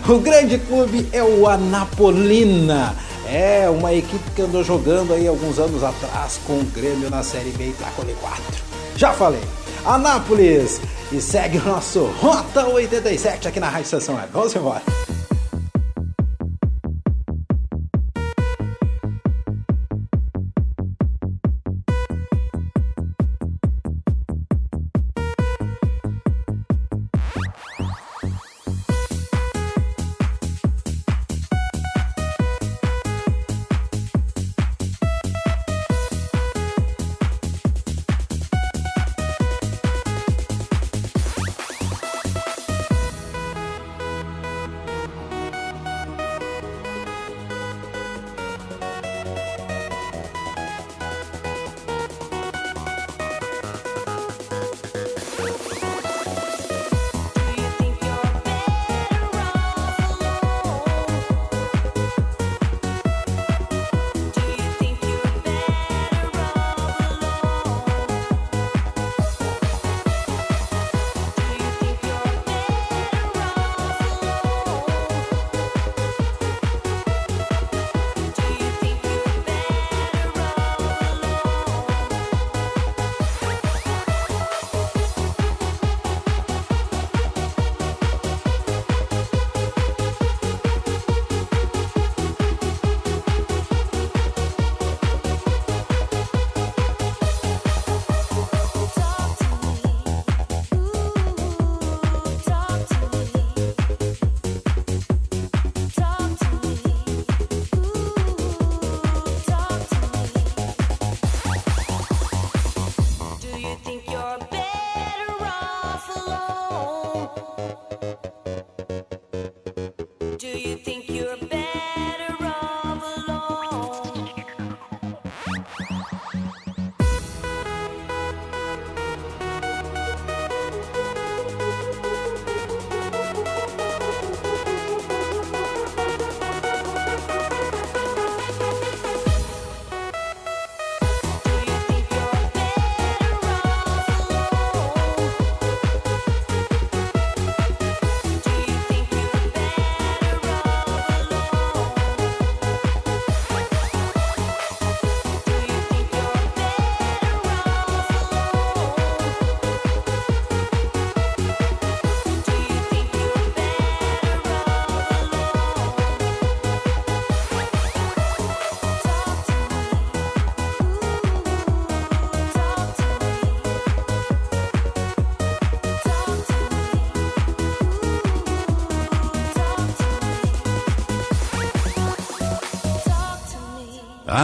O 0.08 0.18
grande 0.18 0.58
clube 0.58 1.06
é 1.12 1.22
o 1.22 1.46
Anapolina 1.48 2.94
é 3.28 3.68
uma 3.68 3.92
equipe 3.92 4.30
que 4.30 4.42
andou 4.42 4.62
jogando 4.62 5.12
aí 5.12 5.26
alguns 5.26 5.58
anos 5.58 5.82
atrás 5.82 6.40
com 6.46 6.60
o 6.60 6.64
Grêmio 6.64 7.10
na 7.10 7.22
Série 7.22 7.50
B 7.50 7.68
Itacone 7.68 8.14
4. 8.14 8.42
Já 8.96 9.12
falei. 9.12 9.42
Anápolis 9.84 10.80
e 11.12 11.20
segue 11.20 11.58
o 11.58 11.64
nosso 11.64 12.04
Rota 12.20 12.66
87 12.66 13.48
aqui 13.48 13.60
na 13.60 13.68
Rádio 13.68 13.84
Estação 13.84 14.16
Web. 14.16 14.28
Vamos 14.32 14.54
embora. 14.54 14.82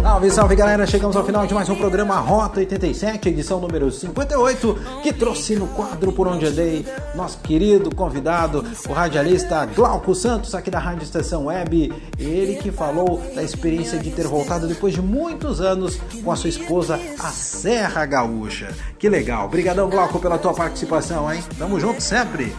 Salve, 0.00 0.30
salve 0.30 0.56
galera! 0.56 0.86
Chegamos 0.86 1.14
ao 1.16 1.22
final 1.22 1.46
de 1.46 1.52
mais 1.52 1.68
um 1.68 1.74
programa 1.74 2.16
Rota 2.16 2.60
87, 2.60 3.28
edição 3.28 3.60
número 3.60 3.92
58, 3.92 4.78
que 5.02 5.12
trouxe 5.12 5.54
no 5.54 5.66
quadro 5.66 6.12
Por 6.12 6.26
Onde 6.26 6.46
Andei 6.46 6.86
nosso 7.14 7.38
querido 7.40 7.94
convidado, 7.94 8.64
o 8.88 8.92
radialista 8.94 9.66
Glauco 9.66 10.14
Santos, 10.14 10.54
aqui 10.54 10.70
da 10.70 10.78
Rádio 10.78 11.02
Estação 11.02 11.44
Web. 11.44 11.92
Ele 12.18 12.54
que 12.54 12.72
falou 12.72 13.20
da 13.34 13.42
experiência 13.42 13.98
de 13.98 14.10
ter 14.10 14.26
voltado 14.26 14.66
depois 14.66 14.94
de 14.94 15.02
muitos 15.02 15.60
anos 15.60 16.00
com 16.24 16.32
a 16.32 16.36
sua 16.36 16.48
esposa, 16.48 16.98
a 17.18 17.28
Serra 17.28 18.06
Gaúcha. 18.06 18.68
Que 18.98 19.10
legal! 19.10 19.44
Obrigadão, 19.44 19.90
Glauco, 19.90 20.18
pela 20.18 20.38
tua 20.38 20.54
participação, 20.54 21.30
hein? 21.30 21.44
Tamo 21.58 21.78
junto 21.78 22.00
sempre! 22.00 22.54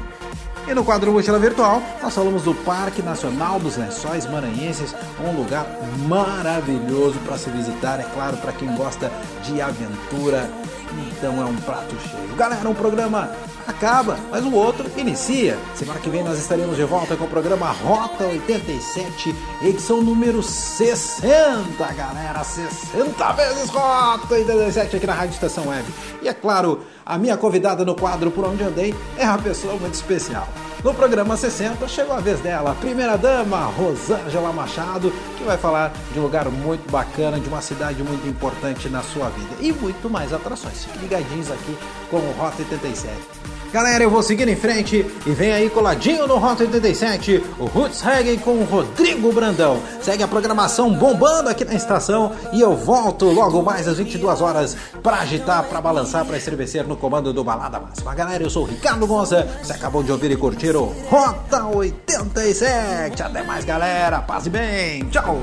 E 0.68 0.74
no 0.74 0.84
quadro 0.84 1.14
Mochila 1.14 1.40
Virtual, 1.40 1.82
nós 2.04 2.14
falamos 2.14 2.44
do 2.44 2.54
Parque 2.54 3.02
Nacional 3.02 3.58
dos 3.58 3.78
Lençóis 3.78 4.26
Maranhenses, 4.26 4.94
um 5.18 5.32
lugar 5.32 5.66
maravilhoso 6.10 7.18
para 7.20 7.38
se 7.38 7.50
visitar, 7.50 8.02
é 8.02 8.04
claro, 8.04 8.36
para 8.36 8.52
quem 8.52 8.68
gosta 8.76 9.10
de 9.46 9.62
aventura. 9.62 10.52
Então 10.96 11.42
é 11.42 11.46
um 11.46 11.56
prato 11.58 11.96
cheio. 12.10 12.36
Galera, 12.36 12.68
um 12.70 12.74
programa 12.74 13.30
acaba, 13.68 14.18
mas 14.32 14.44
o 14.46 14.54
outro 14.54 14.90
inicia. 14.96 15.58
Semana 15.76 16.00
que 16.00 16.10
vem 16.10 16.24
nós 16.24 16.40
estaremos 16.40 16.76
de 16.76 16.84
volta 16.84 17.16
com 17.16 17.26
o 17.26 17.30
programa 17.30 17.72
Rota 17.72 18.26
87, 18.26 19.36
edição 19.62 20.02
número 20.02 20.42
60, 20.42 21.94
galera. 21.94 22.44
60 22.44 23.32
vezes 23.34 23.70
Rota 23.70 24.34
87 24.34 24.96
aqui 24.96 25.08
na 25.08 25.14
Rádio 25.14 25.34
Estação 25.34 25.68
Web. 25.68 25.86
E 26.22 26.28
é 26.28 26.34
claro, 26.34 26.82
a 27.06 27.18
minha 27.18 27.38
convidada 27.38 27.84
no 27.84 27.96
quadro 27.96 28.32
Por 28.32 28.46
Onde 28.46 28.64
Andei 28.64 28.96
é 29.18 29.26
uma 29.26 29.38
pessoa 29.38 29.76
muito 29.76 29.94
especial. 29.94 30.48
No 30.84 30.94
programa 30.94 31.36
60 31.36 31.88
chegou 31.88 32.16
a 32.16 32.20
vez 32.20 32.40
dela, 32.40 32.72
a 32.72 32.76
primeira 32.76 33.18
dama, 33.18 33.66
Rosângela 33.66 34.54
Machado, 34.54 35.12
que 35.38 35.44
vai 35.44 35.58
falar 35.58 35.92
de 36.14 36.20
um 36.20 36.22
lugar 36.22 36.48
muito 36.50 36.90
bacana, 36.92 37.40
de 37.40 37.50
uma 37.50 37.62
cidade 37.62 38.04
muito 38.04 38.28
importante 38.28 38.88
na 38.88 39.02
sua 39.02 39.30
vida 39.30 39.56
e 39.60 39.72
muito 39.72 40.08
mais 40.08 40.32
atrações. 40.32 40.86
Fiquem 40.86 41.02
ligadinhos 41.02 41.52
aqui 41.52 41.76
com 42.12 42.18
o 42.18 42.32
Rota 42.34 42.58
87. 42.60 43.37
Galera, 43.72 44.04
eu 44.04 44.10
vou 44.10 44.24
seguir 44.24 44.48
em 44.48 44.56
frente 44.56 45.06
e 45.26 45.32
vem 45.32 45.52
aí 45.52 45.70
coladinho 45.70 46.26
no 46.26 46.38
Rota 46.38 46.64
87, 46.64 47.44
o 47.60 47.66
Roots 47.66 48.02
Reggae 48.02 48.38
com 48.38 48.52
o 48.52 48.64
Rodrigo 48.64 49.32
Brandão. 49.34 49.80
Segue 50.02 50.24
a 50.24 50.28
programação 50.28 50.94
bombando 50.94 51.50
aqui 51.50 51.66
na 51.66 51.74
estação 51.74 52.32
e 52.54 52.62
eu 52.62 52.76
volto 52.76 53.26
logo 53.26 53.62
mais 53.62 53.88
às 53.88 53.98
22 53.98 54.42
horas 54.42 54.78
para 55.04 55.18
agitar, 55.18 55.64
para 55.66 55.82
balançar, 55.82 56.26
para 56.26 56.38
estremecer 56.38 56.88
no 56.88 56.96
comando 56.96 57.34
do 57.34 57.44
Balada 57.44 57.80
Máxima. 57.80 58.16
Galera, 58.16 58.42
eu 58.42 58.50
sou 58.50 58.64
o 58.64 58.68
Ricardo 58.68 59.06
Gonza, 59.06 59.48
você 59.62 59.74
acabou 59.74 60.02
de 60.02 60.12
ouvir 60.12 60.32
e 60.32 60.38
curtir 60.38 60.76
o 60.76 60.94
Rota 61.10 61.66
87. 61.66 63.22
Até 63.22 63.44
mais, 63.44 63.66
galera. 63.66 64.22
Paz 64.22 64.46
e 64.46 64.50
bem. 64.50 65.04
Tchau. 65.10 65.40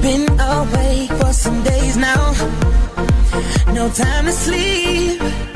Been 0.00 0.26
away 0.40 1.08
for 1.18 1.32
some 1.32 1.62
days 1.62 1.96
now. 1.96 2.34
No 3.72 3.88
time 3.90 4.26
to 4.26 4.32
sleep. 4.32 5.55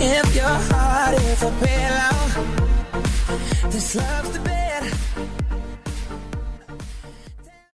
If 0.00 0.34
your 0.34 0.56
heart 0.70 1.14
is 1.14 1.42
a 1.42 1.52
pillow, 1.62 2.16
this 3.70 3.94
love's 3.94 4.30
the 4.30 4.61